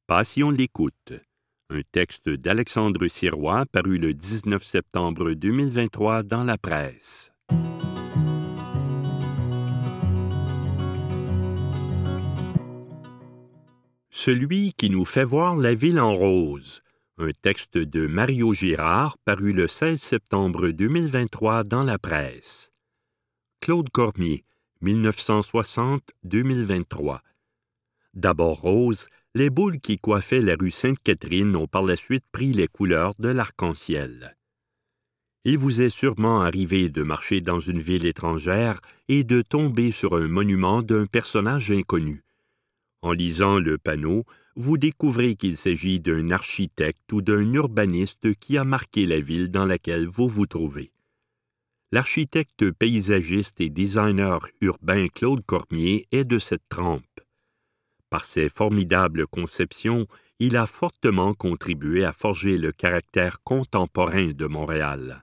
Pas 0.06 0.24
si 0.24 0.42
on 0.42 0.50
l'écoute. 0.50 1.12
Un 1.72 1.82
texte 1.92 2.28
d'Alexandre 2.28 3.06
Sirois 3.06 3.64
paru 3.64 3.98
le 3.98 4.12
19 4.12 4.60
septembre 4.60 5.34
2023 5.34 6.24
dans 6.24 6.42
la 6.42 6.58
presse. 6.58 7.32
Celui 14.10 14.72
qui 14.72 14.90
nous 14.90 15.04
fait 15.04 15.22
voir 15.22 15.54
la 15.54 15.74
ville 15.74 16.00
en 16.00 16.12
rose. 16.12 16.82
Un 17.18 17.30
texte 17.40 17.78
de 17.78 18.08
Mario 18.08 18.52
Girard 18.52 19.16
paru 19.18 19.52
le 19.52 19.68
16 19.68 20.02
septembre 20.02 20.70
2023 20.70 21.62
dans 21.62 21.84
la 21.84 22.00
presse. 22.00 22.72
Claude 23.60 23.90
Cormier, 23.90 24.42
1960-2023. 24.82 27.20
D'abord 28.14 28.60
rose, 28.60 29.06
les 29.34 29.48
boules 29.48 29.78
qui 29.78 29.96
coiffaient 29.96 30.40
la 30.40 30.56
rue 30.58 30.72
Sainte-Catherine 30.72 31.54
ont 31.54 31.68
par 31.68 31.82
la 31.82 31.94
suite 31.94 32.24
pris 32.32 32.52
les 32.52 32.66
couleurs 32.66 33.14
de 33.18 33.28
l'arc-en-ciel. 33.28 34.36
Il 35.44 35.56
vous 35.56 35.82
est 35.82 35.90
sûrement 35.90 36.40
arrivé 36.40 36.88
de 36.88 37.02
marcher 37.02 37.40
dans 37.40 37.60
une 37.60 37.80
ville 37.80 38.06
étrangère 38.06 38.80
et 39.08 39.22
de 39.22 39.40
tomber 39.40 39.92
sur 39.92 40.16
un 40.16 40.26
monument 40.26 40.82
d'un 40.82 41.06
personnage 41.06 41.70
inconnu. 41.70 42.24
En 43.02 43.12
lisant 43.12 43.58
le 43.58 43.78
panneau, 43.78 44.24
vous 44.56 44.76
découvrez 44.76 45.36
qu'il 45.36 45.56
s'agit 45.56 46.00
d'un 46.00 46.30
architecte 46.30 47.10
ou 47.12 47.22
d'un 47.22 47.52
urbaniste 47.52 48.34
qui 48.34 48.58
a 48.58 48.64
marqué 48.64 49.06
la 49.06 49.20
ville 49.20 49.50
dans 49.50 49.64
laquelle 49.64 50.08
vous 50.08 50.28
vous 50.28 50.46
trouvez. 50.46 50.92
L'architecte 51.92 52.70
paysagiste 52.72 53.60
et 53.60 53.70
designer 53.70 54.46
urbain 54.60 55.06
Claude 55.08 55.44
Cormier 55.46 56.06
est 56.12 56.24
de 56.24 56.38
cette 56.38 56.68
trempe. 56.68 57.20
Par 58.10 58.24
ses 58.24 58.48
formidables 58.48 59.28
conceptions, 59.28 60.06
il 60.40 60.56
a 60.56 60.66
fortement 60.66 61.32
contribué 61.32 62.04
à 62.04 62.12
forger 62.12 62.58
le 62.58 62.72
caractère 62.72 63.40
contemporain 63.44 64.32
de 64.32 64.46
Montréal. 64.46 65.22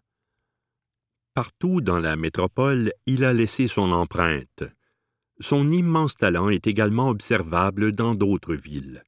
Partout 1.33 1.81
dans 1.81 1.99
la 1.99 2.15
métropole, 2.15 2.93
il 3.05 3.25
a 3.25 3.33
laissé 3.33 3.67
son 3.67 3.91
empreinte. 3.91 4.63
Son 5.39 5.67
immense 5.67 6.15
talent 6.15 6.49
est 6.49 6.65
également 6.65 7.09
observable 7.09 7.91
dans 7.91 8.15
d'autres 8.15 8.55
villes. 8.55 9.03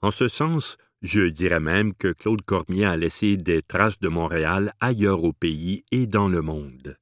En 0.00 0.10
ce 0.10 0.28
sens, 0.28 0.78
je 1.02 1.22
dirais 1.22 1.60
même 1.60 1.94
que 1.94 2.12
Claude 2.12 2.42
Cormier 2.42 2.84
a 2.84 2.96
laissé 2.96 3.36
des 3.36 3.60
traces 3.60 3.98
de 3.98 4.08
Montréal 4.08 4.72
ailleurs 4.80 5.24
au 5.24 5.32
pays 5.32 5.84
et 5.90 6.06
dans 6.06 6.28
le 6.28 6.42
monde. 6.42 6.96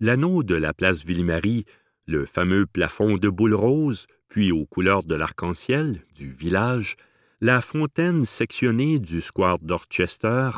L'anneau 0.00 0.42
de 0.44 0.54
la 0.54 0.72
place 0.72 1.04
Ville-Marie, 1.04 1.64
le 2.06 2.24
fameux 2.24 2.66
plafond 2.66 3.18
de 3.18 3.28
boule 3.28 3.54
rose, 3.54 4.06
puis 4.28 4.52
aux 4.52 4.66
couleurs 4.66 5.04
de 5.04 5.14
l'arc-en-ciel 5.14 6.02
du 6.14 6.32
village, 6.32 6.96
la 7.40 7.60
fontaine 7.60 8.24
sectionnée 8.24 8.98
du 8.98 9.20
square 9.20 9.58
d'Orchester, 9.58 10.50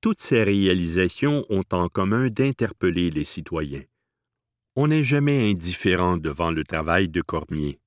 toutes 0.00 0.20
ces 0.20 0.42
réalisations 0.42 1.44
ont 1.48 1.64
en 1.72 1.88
commun 1.88 2.28
d'interpeller 2.28 3.10
les 3.10 3.24
citoyens. 3.24 3.84
On 4.74 4.88
n'est 4.88 5.04
jamais 5.04 5.50
indifférent 5.50 6.18
devant 6.18 6.50
le 6.50 6.64
travail 6.64 7.08
de 7.08 7.22
Cormier. 7.22 7.78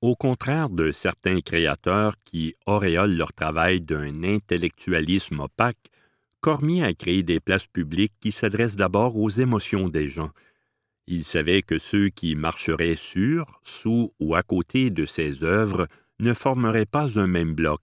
Au 0.00 0.16
contraire 0.16 0.68
de 0.68 0.90
certains 0.90 1.40
créateurs 1.40 2.14
qui 2.24 2.54
auréolent 2.66 3.16
leur 3.16 3.32
travail 3.32 3.80
d'un 3.80 4.24
intellectualisme 4.24 5.40
opaque, 5.40 5.90
Cormier 6.40 6.82
a 6.84 6.92
créé 6.92 7.22
des 7.22 7.38
places 7.38 7.66
publiques 7.66 8.14
qui 8.20 8.32
s'adressent 8.32 8.76
d'abord 8.76 9.16
aux 9.16 9.30
émotions 9.30 9.88
des 9.88 10.08
gens, 10.08 10.30
il 11.12 11.24
savait 11.24 11.60
que 11.60 11.76
ceux 11.76 12.08
qui 12.08 12.34
marcheraient 12.36 12.96
sur, 12.96 13.60
sous 13.62 14.14
ou 14.18 14.34
à 14.34 14.42
côté 14.42 14.88
de 14.88 15.04
ses 15.04 15.44
œuvres 15.44 15.86
ne 16.20 16.32
formeraient 16.32 16.86
pas 16.86 17.18
un 17.20 17.26
même 17.26 17.54
bloc. 17.54 17.82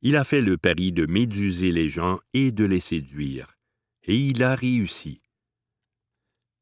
Il 0.00 0.16
a 0.16 0.24
fait 0.24 0.40
le 0.40 0.58
pari 0.58 0.90
de 0.90 1.06
méduser 1.06 1.70
les 1.70 1.88
gens 1.88 2.18
et 2.34 2.50
de 2.50 2.64
les 2.64 2.80
séduire, 2.80 3.56
et 4.02 4.16
il 4.16 4.42
a 4.42 4.56
réussi. 4.56 5.20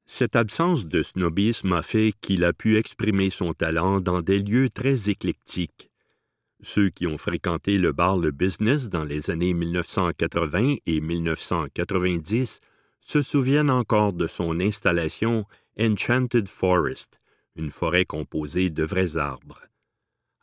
Cette 0.05 0.37
absence 0.37 0.87
de 0.87 1.03
snobisme 1.03 1.73
a 1.73 1.81
fait 1.81 2.13
qu'il 2.21 2.45
a 2.45 2.53
pu 2.53 2.77
exprimer 2.77 3.31
son 3.31 3.55
talent 3.55 4.01
dans 4.01 4.21
des 4.21 4.41
lieux 4.41 4.69
très 4.69 5.09
éclectiques. 5.09 5.91
Ceux 6.61 6.91
qui 6.91 7.07
ont 7.07 7.17
fréquenté 7.17 7.79
le 7.79 7.93
bar 7.93 8.19
Le 8.19 8.33
Business 8.33 8.91
dans 8.91 9.05
les 9.05 9.31
années 9.31 9.55
1980 9.55 10.77
et 10.85 11.01
1990 11.01 12.61
se 13.01 13.23
souviennent 13.23 13.71
encore 13.71 14.13
de 14.13 14.27
son 14.27 14.61
installation 14.61 15.47
Enchanted 15.79 16.49
Forest, 16.49 17.21
une 17.57 17.71
forêt 17.71 18.05
composée 18.05 18.71
de 18.71 18.83
vrais 18.85 19.17
arbres. 19.17 19.61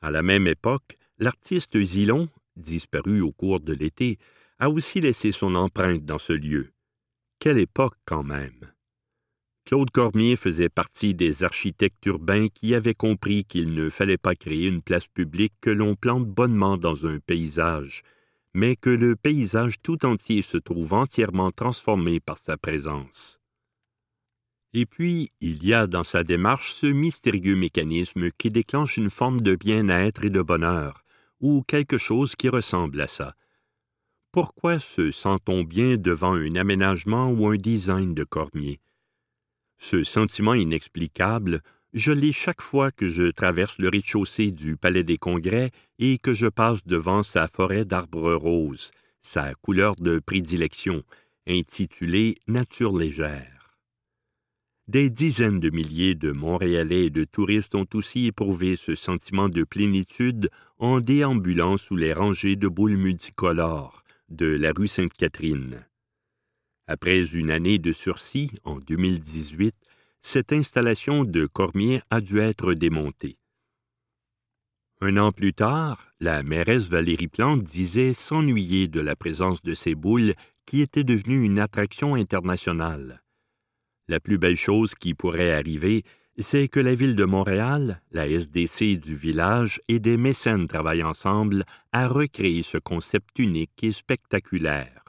À 0.02 0.12
la 0.12 0.22
même 0.22 0.48
époque, 0.48 0.98
l'artiste 1.20 1.82
Zilon, 1.82 2.30
disparu 2.56 3.22
au 3.22 3.32
cours 3.32 3.60
de 3.60 3.74
l'été, 3.74 4.18
a 4.60 4.70
aussi 4.70 5.02
laissé 5.02 5.32
son 5.32 5.56
empreinte 5.56 6.06
dans 6.06 6.18
ce 6.18 6.34
lieu. 6.34 6.72
Quelle 7.40 7.60
époque 7.60 7.98
quand 8.06 8.24
même. 8.24 8.72
Claude 9.66 9.92
Cormier 9.92 10.38
faisait 10.38 10.70
partie 10.70 11.14
des 11.14 11.44
architectes 11.44 12.06
urbains 12.06 12.48
qui 12.48 12.74
avaient 12.74 12.96
compris 12.96 13.44
qu'il 13.44 13.74
ne 13.74 13.90
fallait 13.90 14.18
pas 14.18 14.34
créer 14.34 14.68
une 14.68 14.82
place 14.82 15.08
publique 15.08 15.54
que 15.60 15.70
l'on 15.70 15.96
plante 15.96 16.26
bonnement 16.26 16.78
dans 16.78 17.06
un 17.06 17.20
paysage, 17.20 18.02
mais 18.54 18.76
que 18.78 18.90
le 18.90 19.16
paysage 19.16 19.76
tout 19.84 20.06
entier 20.06 20.42
se 20.42 20.58
trouve 20.58 20.94
entièrement 20.94 21.52
transformé 21.52 22.20
par 22.22 22.38
sa 22.38 22.58
présence. 22.58 23.42
Et 24.74 24.86
puis, 24.86 25.32
il 25.42 25.66
y 25.66 25.74
a 25.74 25.88
dans 25.88 26.04
sa 26.04 26.24
démarche 26.24 26.74
ce 26.74 26.88
mystérieux 26.88 27.56
mécanisme 27.56 28.30
qui 28.32 28.50
déclenche 28.50 28.98
une 28.98 29.10
forme 29.10 29.42
de 29.42 29.56
bien-être 29.56 30.26
et 30.26 30.30
de 30.30 30.42
bonheur, 30.42 31.04
ou 31.40 31.64
quelque 31.64 31.98
chose 31.98 32.36
qui 32.36 32.50
ressemble 32.50 33.02
à 33.02 33.08
ça. 33.08 33.34
Pourquoi 34.32 34.80
se 34.80 35.12
sent-on 35.12 35.64
bien 35.64 35.98
devant 35.98 36.34
un 36.34 36.56
aménagement 36.56 37.30
ou 37.32 37.48
un 37.48 37.56
design 37.56 38.14
de 38.14 38.24
Cormier? 38.24 38.80
Ce 39.80 40.04
sentiment 40.04 40.54
inexplicable 40.54 41.62
je 41.94 42.12
l'ai 42.12 42.32
chaque 42.32 42.62
fois 42.62 42.92
que 42.92 43.08
je 43.08 43.32
traverse 43.32 43.78
le 43.80 43.90
rez-de-chaussée 43.90 44.52
du 44.52 44.78
Palais 44.78 45.04
des 45.04 45.18
Congrès 45.18 45.72
et 46.00 46.18
que 46.18 46.34
je 46.34 46.48
passe 46.48 46.86
devant 46.86 47.24
sa 47.24 47.48
forêt 47.48 47.86
d'arbres 47.86 48.34
roses, 48.34 48.92
sa 49.22 49.54
couleur 49.56 49.96
de 49.96 50.20
prédilection, 50.20 51.04
intitulée 51.48 52.36
Nature 52.48 52.96
légère. 52.96 53.57
Des 54.88 55.10
dizaines 55.10 55.60
de 55.60 55.70
milliers 55.70 56.16
de 56.16 56.32
Montréalais 56.32 57.08
et 57.08 57.10
de 57.10 57.26
touristes 57.26 57.76
ont 57.76 57.88
aussi 57.94 58.28
éprouvé 58.28 58.78
ce 58.78 58.96
sentiment 58.96 59.50
de 59.50 59.66
plénitude 59.66 60.50
en 60.80 61.02
déambulant 61.02 61.76
sous 61.76 61.98
les 61.98 62.14
rangées 62.14 62.56
de 62.56 62.70
boules 62.70 62.96
multicolores 62.96 64.06
de 64.30 64.46
la 64.46 64.72
rue 64.72 64.88
Sainte-Catherine. 64.88 65.86
Après 66.88 67.36
une 67.36 67.52
année 67.52 67.80
de 67.80 67.92
sursis 67.92 68.50
en 68.64 68.78
2018, 68.78 69.76
cette 70.22 70.54
installation 70.54 71.26
de 71.26 71.46
Cormier 71.48 72.00
a 72.10 72.22
dû 72.22 72.40
être 72.40 72.74
démontée. 72.74 73.38
Un 75.02 75.18
an 75.18 75.34
plus 75.34 75.54
tard, 75.54 76.14
la 76.22 76.44
mairesse 76.44 76.88
Valérie 76.88 77.28
Plante 77.28 77.62
disait 77.62 78.14
s'ennuyer 78.14 78.88
de 78.88 79.02
la 79.02 79.18
présence 79.18 79.62
de 79.62 79.74
ces 79.74 79.96
boules 79.96 80.34
qui 80.66 80.80
étaient 80.80 81.04
devenues 81.04 81.44
une 81.44 81.60
attraction 81.60 82.16
internationale. 82.16 83.22
La 84.10 84.20
plus 84.20 84.38
belle 84.38 84.56
chose 84.56 84.96
qui 84.96 85.14
pourrait 85.14 85.52
arriver, 85.52 86.04
c'est 86.38 86.68
que 86.68 86.80
la 86.80 86.96
ville 86.96 87.16
de 87.16 87.26
Montréal, 87.26 88.02
la 88.12 88.28
SDC 88.28 89.00
du 89.00 89.16
village 89.16 89.82
et 89.88 90.00
des 90.00 90.18
mécènes 90.18 90.68
travaillent 90.68 91.04
ensemble 91.04 91.66
à 91.92 92.08
recréer 92.08 92.64
ce 92.64 92.78
concept 92.78 93.40
unique 93.40 93.84
et 93.84 93.92
spectaculaire. 93.92 95.04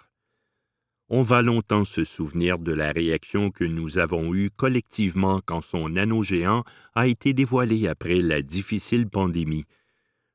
on 1.11 1.23
va 1.23 1.41
longtemps 1.41 1.85
se 1.85 2.05
souvenir 2.05 2.59
de 2.59 2.73
la 2.73 2.93
réaction 2.93 3.51
que 3.51 3.65
nous 3.65 3.99
avons 3.99 4.35
eue 4.35 4.51
collectivement 4.51 5.41
quand 5.45 5.63
son 5.63 5.97
anneau 5.97 6.23
géant 6.23 6.65
a 6.95 7.07
été 7.07 7.33
dévoilé 7.33 7.89
après 7.89 8.21
la 8.21 8.43
difficile 8.43 9.09
pandémie. 9.09 9.65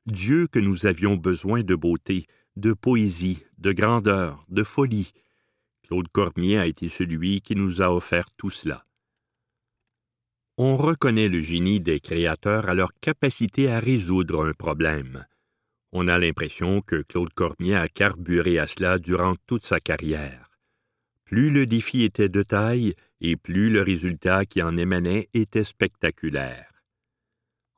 Dieu 0.06 0.48
que 0.48 0.58
nous 0.58 0.86
avions 0.86 1.16
besoin 1.16 1.62
de 1.62 1.76
beauté, 1.76 2.26
de 2.56 2.72
poésie, 2.72 3.44
de 3.58 3.72
grandeur, 3.72 4.44
de 4.48 4.64
folie. 4.64 5.12
Claude 5.86 6.08
Cormier 6.08 6.58
a 6.58 6.66
été 6.66 6.88
celui 6.88 7.42
qui 7.42 7.54
nous 7.54 7.82
a 7.82 7.94
offert 7.94 8.30
tout 8.36 8.50
cela. 8.50 8.86
On 10.56 10.76
reconnaît 10.76 11.28
le 11.28 11.42
génie 11.42 11.80
des 11.80 12.00
créateurs 12.00 12.68
à 12.68 12.74
leur 12.74 12.92
capacité 13.00 13.70
à 13.70 13.80
résoudre 13.80 14.46
un 14.46 14.52
problème. 14.52 15.26
On 15.92 16.08
a 16.08 16.18
l'impression 16.18 16.80
que 16.80 17.02
Claude 17.02 17.34
Cormier 17.34 17.76
a 17.76 17.88
carburé 17.88 18.58
à 18.58 18.66
cela 18.66 18.98
durant 18.98 19.34
toute 19.46 19.64
sa 19.64 19.78
carrière. 19.78 20.50
Plus 21.24 21.50
le 21.50 21.66
défi 21.66 22.02
était 22.02 22.28
de 22.28 22.42
taille 22.42 22.94
et 23.20 23.36
plus 23.36 23.68
le 23.70 23.82
résultat 23.82 24.46
qui 24.46 24.62
en 24.62 24.76
émanait 24.76 25.28
était 25.34 25.64
spectaculaire. 25.64 26.72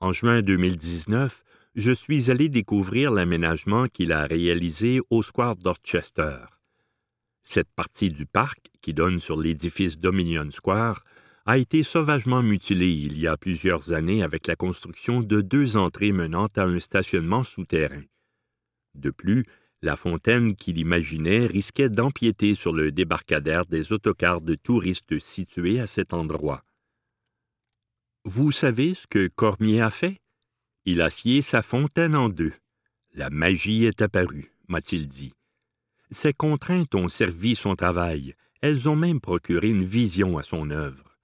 En 0.00 0.12
juin 0.12 0.42
2019, 0.42 1.42
je 1.74 1.92
suis 1.92 2.30
allé 2.30 2.48
découvrir 2.48 3.10
l'aménagement 3.10 3.88
qu'il 3.88 4.12
a 4.12 4.26
réalisé 4.26 5.00
au 5.10 5.22
Square 5.22 5.56
Dorchester. 5.56 6.55
Cette 7.48 7.70
partie 7.70 8.10
du 8.10 8.26
parc, 8.26 8.58
qui 8.82 8.92
donne 8.92 9.20
sur 9.20 9.40
l'édifice 9.40 10.00
Dominion 10.00 10.50
Square, 10.50 11.04
a 11.46 11.58
été 11.58 11.84
sauvagement 11.84 12.42
mutilée 12.42 12.90
il 12.90 13.16
y 13.20 13.28
a 13.28 13.36
plusieurs 13.36 13.92
années 13.92 14.24
avec 14.24 14.48
la 14.48 14.56
construction 14.56 15.20
de 15.20 15.40
deux 15.42 15.76
entrées 15.76 16.10
menant 16.10 16.48
à 16.56 16.62
un 16.62 16.80
stationnement 16.80 17.44
souterrain. 17.44 18.02
De 18.96 19.10
plus, 19.10 19.46
la 19.80 19.94
fontaine 19.94 20.56
qu'il 20.56 20.76
imaginait 20.78 21.46
risquait 21.46 21.88
d'empiéter 21.88 22.56
sur 22.56 22.72
le 22.72 22.90
débarcadère 22.90 23.64
des 23.64 23.92
autocars 23.92 24.40
de 24.40 24.56
touristes 24.56 25.20
situés 25.20 25.78
à 25.78 25.86
cet 25.86 26.14
endroit. 26.14 26.64
Vous 28.24 28.50
savez 28.50 28.94
ce 28.94 29.06
que 29.06 29.28
Cormier 29.36 29.82
a 29.82 29.90
fait? 29.90 30.18
Il 30.84 31.00
a 31.00 31.10
scié 31.10 31.42
sa 31.42 31.62
fontaine 31.62 32.16
en 32.16 32.28
deux. 32.28 32.54
La 33.14 33.30
magie 33.30 33.84
est 33.84 34.02
apparue, 34.02 34.50
m'a-t-il 34.66 35.06
dit. 35.06 35.35
Ces 36.10 36.32
contraintes 36.32 36.94
ont 36.94 37.08
servi 37.08 37.56
son 37.56 37.74
travail, 37.74 38.34
elles 38.60 38.88
ont 38.88 38.96
même 38.96 39.20
procuré 39.20 39.68
une 39.68 39.84
vision 39.84 40.38
à 40.38 40.42
son 40.42 40.70
œuvre. 40.70 41.16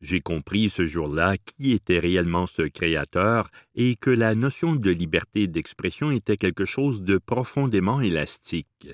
J'ai 0.00 0.20
compris 0.20 0.70
ce 0.70 0.86
jour-là 0.86 1.36
qui 1.36 1.72
était 1.72 1.98
réellement 1.98 2.46
ce 2.46 2.62
créateur 2.62 3.50
et 3.74 3.96
que 3.96 4.10
la 4.10 4.34
notion 4.34 4.74
de 4.74 4.90
liberté 4.90 5.46
d'expression 5.46 6.10
était 6.10 6.38
quelque 6.38 6.64
chose 6.64 7.02
de 7.02 7.18
profondément 7.18 8.00
élastique. 8.00 8.88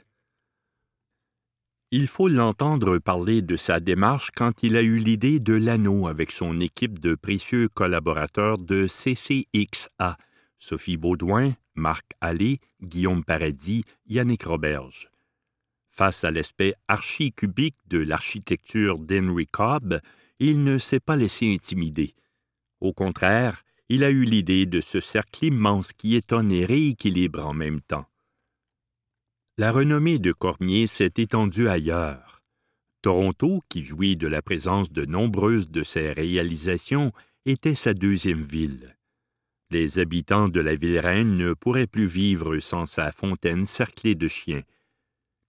Il 1.93 2.09
faut 2.09 2.27
l'entendre 2.27 2.99
parler 2.99 3.43
de 3.43 3.57
sa 3.57 3.79
démarche 3.79 4.33
quand 4.35 4.65
il 4.65 4.77
a 4.77 4.83
eu 4.83 4.99
l'idée 4.99 5.39
de 5.39 5.55
l'anneau 5.55 6.09
avec 6.09 6.33
son 6.33 6.61
équipe 6.61 6.99
de 6.99 7.15
précieux 7.15 7.69
collaborateurs 7.69 8.57
de 8.57 8.89
CCXA, 8.89 10.17
Sophie 10.59 10.97
Baudouin, 10.97 11.55
Marc 11.77 12.07
Allais, 12.21 12.59
Guillaume 12.83 13.23
Paradis, 13.23 13.85
Yannick 14.09 14.43
Roberge. 14.43 15.09
Face 15.97 16.25
à 16.25 16.31
l'aspect 16.31 16.75
archicubique 16.89 17.77
de 17.89 17.99
l'architecture 17.99 18.99
d'Henry 18.99 19.47
Cobb, 19.47 20.01
il 20.39 20.63
ne 20.63 20.79
s'est 20.79 21.01
pas 21.01 21.17
laissé 21.17 21.53
intimider. 21.53 22.15
Au 22.81 22.93
contraire, 22.93 23.63
il 23.89 24.05
a 24.05 24.11
eu 24.11 24.25
l'idée 24.25 24.67
de 24.67 24.81
ce 24.81 25.01
cercle 25.01 25.47
immense 25.47 25.93
qui 25.93 26.15
étonne 26.15 26.53
et 26.53 26.67
rééquilibre 26.67 27.47
en 27.47 27.55
même 27.55 27.81
temps 27.81 28.07
la 29.59 29.73
renommée 29.73 30.19
de 30.19 30.33
Cormier 30.33 30.87
s'est 30.87 31.15
étendue 31.17 31.69
ailleurs. 31.69 32.43
Toronto, 33.01 33.63
qui 33.71 33.85
jouit 33.85 34.15
de 34.15 34.27
la 34.27 34.43
présence 34.43 34.93
de 34.93 35.07
nombreuses 35.07 35.71
de 35.71 35.83
ses 35.83 36.13
réalisations, 36.13 37.11
était 37.47 37.75
sa 37.75 37.95
deuxième 37.95 38.43
ville. 38.43 38.99
Les 39.71 39.99
habitants 39.99 40.49
de 40.49 40.61
la 40.61 40.75
ville 40.75 40.99
reine 40.99 41.39
ne 41.39 41.55
pourraient 41.55 41.87
plus 41.87 42.07
vivre 42.07 42.59
sans 42.59 42.85
sa 42.85 43.13
fontaine 43.13 43.65
cerclée 43.65 44.15
de 44.15 44.29
chiens. 44.29 44.63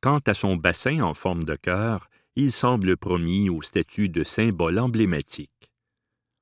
Quant 0.08 0.20
à 0.26 0.34
son 0.34 0.56
bassin 0.56 1.02
en 1.02 1.14
forme 1.14 1.44
de 1.44 1.58
cœur, 1.58 2.08
il 2.38 2.54
semble 2.54 2.96
promis 2.96 3.50
au 3.50 3.62
statut 3.62 4.08
de 4.08 4.24
symbole 4.24 4.80
emblématique. 4.80 5.70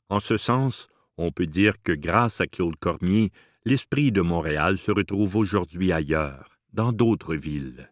En 0.08 0.20
ce 0.20 0.38
sens, 0.38 0.88
on 1.18 1.32
peut 1.32 1.48
dire 1.48 1.82
que 1.82 1.92
grâce 1.92 2.40
à 2.42 2.46
Claude 2.46 2.76
Cormier, 2.76 3.32
l'esprit 3.66 4.12
de 4.12 4.22
Montréal 4.22 4.78
se 4.78 4.92
retrouve 4.92 5.36
aujourd'hui 5.36 5.92
ailleurs 5.92 6.60
dans 6.74 6.92
d'autres 6.92 7.34
villes. 7.34 7.92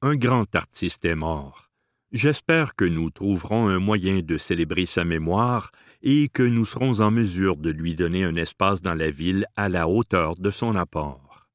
Un 0.00 0.16
grand 0.16 0.52
artiste 0.56 1.04
est 1.04 1.14
mort. 1.14 1.70
J'espère 2.10 2.74
que 2.74 2.84
nous 2.84 3.10
trouverons 3.10 3.68
un 3.68 3.78
moyen 3.78 4.20
de 4.20 4.36
célébrer 4.36 4.86
sa 4.86 5.04
mémoire 5.04 5.70
et 6.02 6.28
que 6.28 6.42
nous 6.42 6.64
serons 6.64 6.98
en 6.98 7.12
mesure 7.12 7.56
de 7.56 7.70
lui 7.70 7.94
donner 7.94 8.24
un 8.24 8.34
espace 8.34 8.82
dans 8.82 8.94
la 8.94 9.12
ville 9.12 9.46
à 9.54 9.68
la 9.68 9.86
hauteur 9.86 10.34
de 10.34 10.50
son 10.50 10.74
apport. 10.74 11.46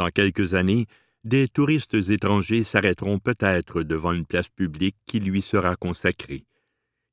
Dans 0.00 0.08
quelques 0.08 0.54
années, 0.54 0.88
des 1.24 1.48
touristes 1.48 1.94
étrangers 1.94 2.64
s'arrêteront 2.64 3.18
peut-être 3.18 3.82
devant 3.82 4.12
une 4.12 4.26
place 4.26 4.48
publique 4.48 4.96
qui 5.06 5.20
lui 5.20 5.42
sera 5.42 5.76
consacrée. 5.76 6.44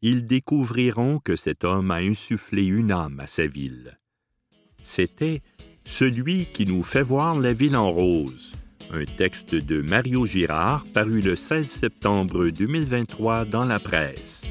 Ils 0.02 0.26
découvriront 0.26 1.20
que 1.20 1.36
cet 1.36 1.64
homme 1.64 1.92
a 1.92 1.98
insufflé 1.98 2.66
une 2.66 2.92
âme 2.92 3.20
à 3.20 3.28
sa 3.28 3.46
ville. 3.46 4.00
C'était 4.82 5.42
celui 5.84 6.46
qui 6.46 6.66
nous 6.66 6.84
fait 6.84 7.04
voir 7.04 7.40
la 7.40 7.52
ville 7.52 7.76
en 7.76 7.92
rose. 7.92 8.54
Un 8.92 9.06
texte 9.06 9.54
de 9.54 9.82
Mario 9.82 10.26
Girard 10.26 10.86
paru 10.94 11.22
le 11.22 11.36
16 11.36 11.68
septembre 11.68 12.50
2023 12.50 13.46
dans 13.46 13.66
la 13.66 13.80
presse. 13.80 14.44